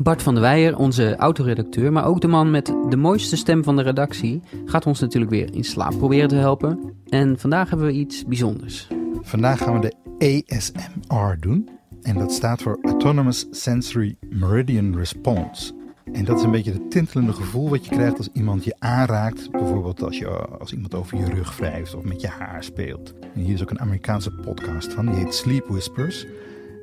Bart 0.00 0.22
van 0.22 0.34
der 0.34 0.42
Weijer, 0.42 0.76
onze 0.78 1.16
autoredacteur, 1.16 1.92
maar 1.92 2.04
ook 2.06 2.20
de 2.20 2.28
man 2.28 2.50
met 2.50 2.66
de 2.88 2.96
mooiste 2.96 3.36
stem 3.36 3.64
van 3.64 3.76
de 3.76 3.82
redactie, 3.82 4.40
gaat 4.64 4.86
ons 4.86 5.00
natuurlijk 5.00 5.32
weer 5.32 5.54
in 5.54 5.64
slaap 5.64 5.98
proberen 5.98 6.28
te 6.28 6.34
helpen. 6.34 6.92
En 7.08 7.38
vandaag 7.38 7.68
hebben 7.68 7.86
we 7.86 7.92
iets 7.92 8.24
bijzonders. 8.24 8.88
Vandaag 9.22 9.58
gaan 9.58 9.80
we 9.80 9.94
de 10.18 10.44
ASMR 10.46 11.40
doen. 11.40 11.68
En 12.02 12.18
dat 12.18 12.32
staat 12.32 12.62
voor 12.62 12.78
Autonomous 12.82 13.46
Sensory 13.50 14.16
Meridian 14.30 14.96
Response. 14.96 15.72
En 16.12 16.24
dat 16.24 16.38
is 16.38 16.44
een 16.44 16.50
beetje 16.50 16.72
het 16.72 16.90
tintelende 16.90 17.32
gevoel 17.32 17.70
wat 17.70 17.84
je 17.84 17.90
krijgt 17.90 18.18
als 18.18 18.28
iemand 18.32 18.64
je 18.64 18.74
aanraakt. 18.78 19.50
Bijvoorbeeld 19.50 20.02
als, 20.02 20.18
je, 20.18 20.28
als 20.28 20.72
iemand 20.72 20.94
over 20.94 21.18
je 21.18 21.24
rug 21.24 21.56
wrijft 21.56 21.94
of 21.94 22.04
met 22.04 22.20
je 22.20 22.28
haar 22.28 22.64
speelt. 22.64 23.14
Hier 23.34 23.54
is 23.54 23.62
ook 23.62 23.70
een 23.70 23.80
Amerikaanse 23.80 24.30
podcast 24.30 24.92
van, 24.92 25.06
die 25.06 25.14
heet 25.14 25.34
Sleep 25.34 25.66
Whispers. 25.66 26.26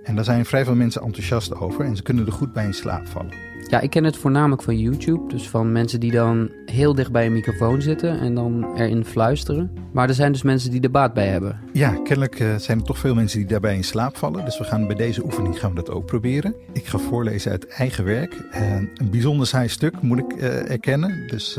En 0.03 0.15
daar 0.15 0.23
zijn 0.23 0.45
vrij 0.45 0.65
veel 0.65 0.75
mensen 0.75 1.01
enthousiast 1.01 1.55
over 1.55 1.85
en 1.85 1.95
ze 1.95 2.03
kunnen 2.03 2.25
er 2.25 2.31
goed 2.31 2.53
bij 2.53 2.65
in 2.65 2.73
slaap 2.73 3.07
vallen. 3.07 3.33
Ja, 3.67 3.79
ik 3.79 3.89
ken 3.89 4.03
het 4.03 4.17
voornamelijk 4.17 4.61
van 4.63 4.79
YouTube, 4.79 5.27
dus 5.27 5.49
van 5.49 5.71
mensen 5.71 5.99
die 5.99 6.11
dan 6.11 6.50
heel 6.71 6.95
dicht 6.95 7.11
bij 7.11 7.25
een 7.25 7.33
microfoon 7.33 7.81
zitten 7.81 8.19
en 8.19 8.35
dan 8.35 8.75
erin 8.75 9.05
fluisteren. 9.05 9.71
Maar 9.91 10.07
er 10.07 10.13
zijn 10.13 10.31
dus 10.31 10.41
mensen 10.41 10.71
die 10.71 10.81
er 10.81 10.91
baat 10.91 11.13
bij 11.13 11.27
hebben. 11.27 11.59
Ja, 11.73 11.89
kennelijk 11.89 12.39
eh, 12.39 12.55
zijn 12.55 12.79
er 12.79 12.85
toch 12.85 12.97
veel 12.97 13.15
mensen 13.15 13.39
die 13.39 13.47
daarbij 13.47 13.75
in 13.75 13.83
slaap 13.83 14.17
vallen. 14.17 14.45
Dus 14.45 14.57
we 14.57 14.63
gaan 14.63 14.87
bij 14.87 14.95
deze 14.95 15.23
oefening 15.23 15.59
gaan 15.59 15.69
we 15.69 15.75
dat 15.75 15.89
ook 15.89 16.05
proberen. 16.05 16.55
Ik 16.73 16.85
ga 16.85 16.97
voorlezen 16.97 17.51
uit 17.51 17.67
eigen 17.67 18.03
werk. 18.03 18.33
Eh, 18.51 18.75
een 18.75 19.09
bijzonder 19.11 19.47
saai 19.47 19.67
stuk, 19.67 20.01
moet 20.01 20.17
ik 20.17 20.31
eh, 20.31 20.69
erkennen. 20.69 21.27
Dus 21.27 21.53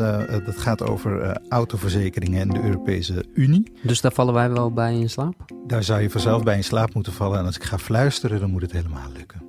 dat 0.45 0.57
gaat 0.57 0.83
over 0.83 1.41
autoverzekeringen 1.49 2.41
en 2.41 2.49
de 2.49 2.63
Europese 2.63 3.25
Unie. 3.35 3.73
Dus 3.83 4.01
daar 4.01 4.13
vallen 4.13 4.35
wij 4.35 4.51
wel 4.51 4.73
bij 4.73 4.95
in 4.95 5.11
slaap. 5.11 5.35
Daar 5.67 5.85
zou 5.85 6.01
je 6.01 6.11
vanzelf 6.11 6.43
bij 6.43 6.57
in 6.57 6.65
slaap 6.65 6.95
moeten 6.95 7.13
vallen. 7.13 7.39
En 7.39 7.45
als 7.45 7.57
ik 7.57 7.63
ga 7.63 7.79
fluisteren, 7.79 8.41
dan 8.41 8.51
moet 8.51 8.63
het 8.63 8.73
helemaal 8.73 9.11
lukken. 9.17 9.43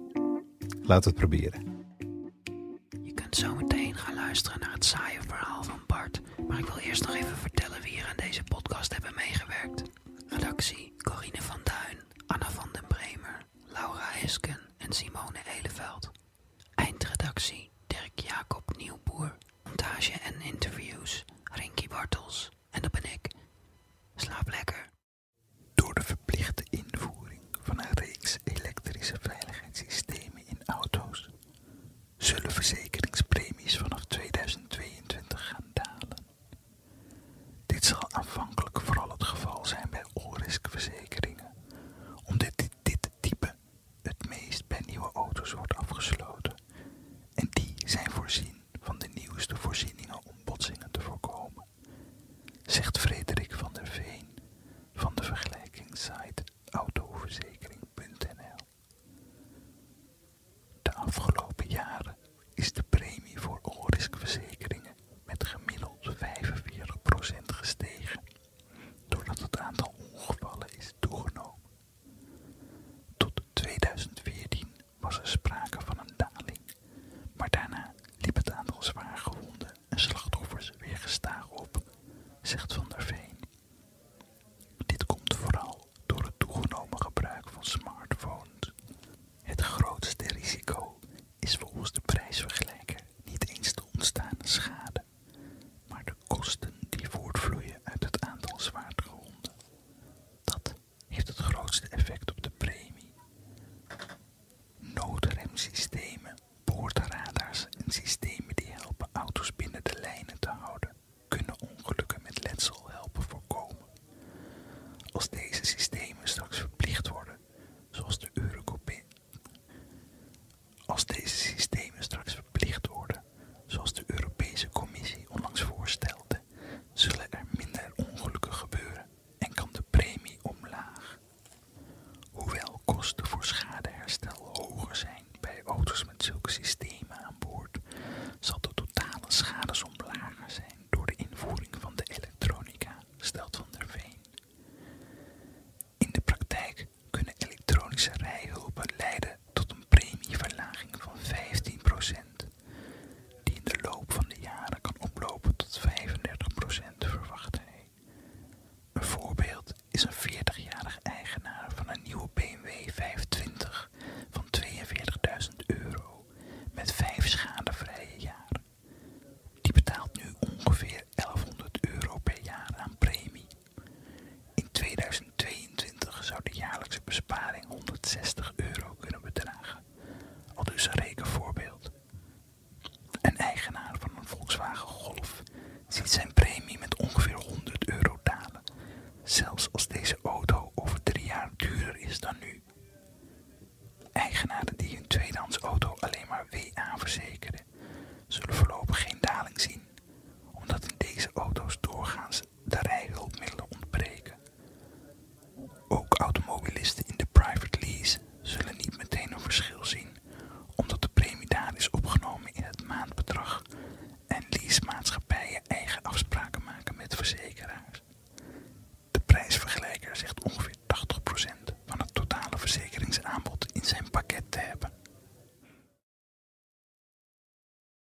Laten 0.83 1.13
we 1.13 1.19
het 1.19 1.29
proberen. 1.29 1.63
Je 3.03 3.13
kunt 3.13 3.35
zo 3.35 3.55
meteen 3.55 3.95
gaan 3.95 4.15
luisteren 4.15 4.59
naar 4.59 4.72
Hesken 14.23 14.59
en 14.77 14.91
Simone 14.91 15.39
Eleveld. 15.59 16.11
Eindredactie 16.75 17.71
Dirk 17.87 18.19
Jacob 18.19 18.77
Nieuwboer. 18.77 19.37
Montage 19.63 20.11
en 20.11 20.41
interviews 20.41 21.25
Rinky 21.43 21.87
Bartels. 21.87 22.49
En 22.69 22.81
dat 22.81 22.91
ben 22.91 23.03
ik. 23.03 23.31
Slaap 24.15 24.49
lekker. 24.49 24.89
Door 25.73 25.93
de 25.93 26.01
verplichte 26.01 26.63
invoering 26.69 27.41
van 27.61 27.79
een 27.79 27.93
reeks 27.93 28.37
elektrische 28.43 29.17
veiligheidssystemen 29.21 30.47
in 30.47 30.59
auto's 30.65 31.29
zullen 32.17 32.51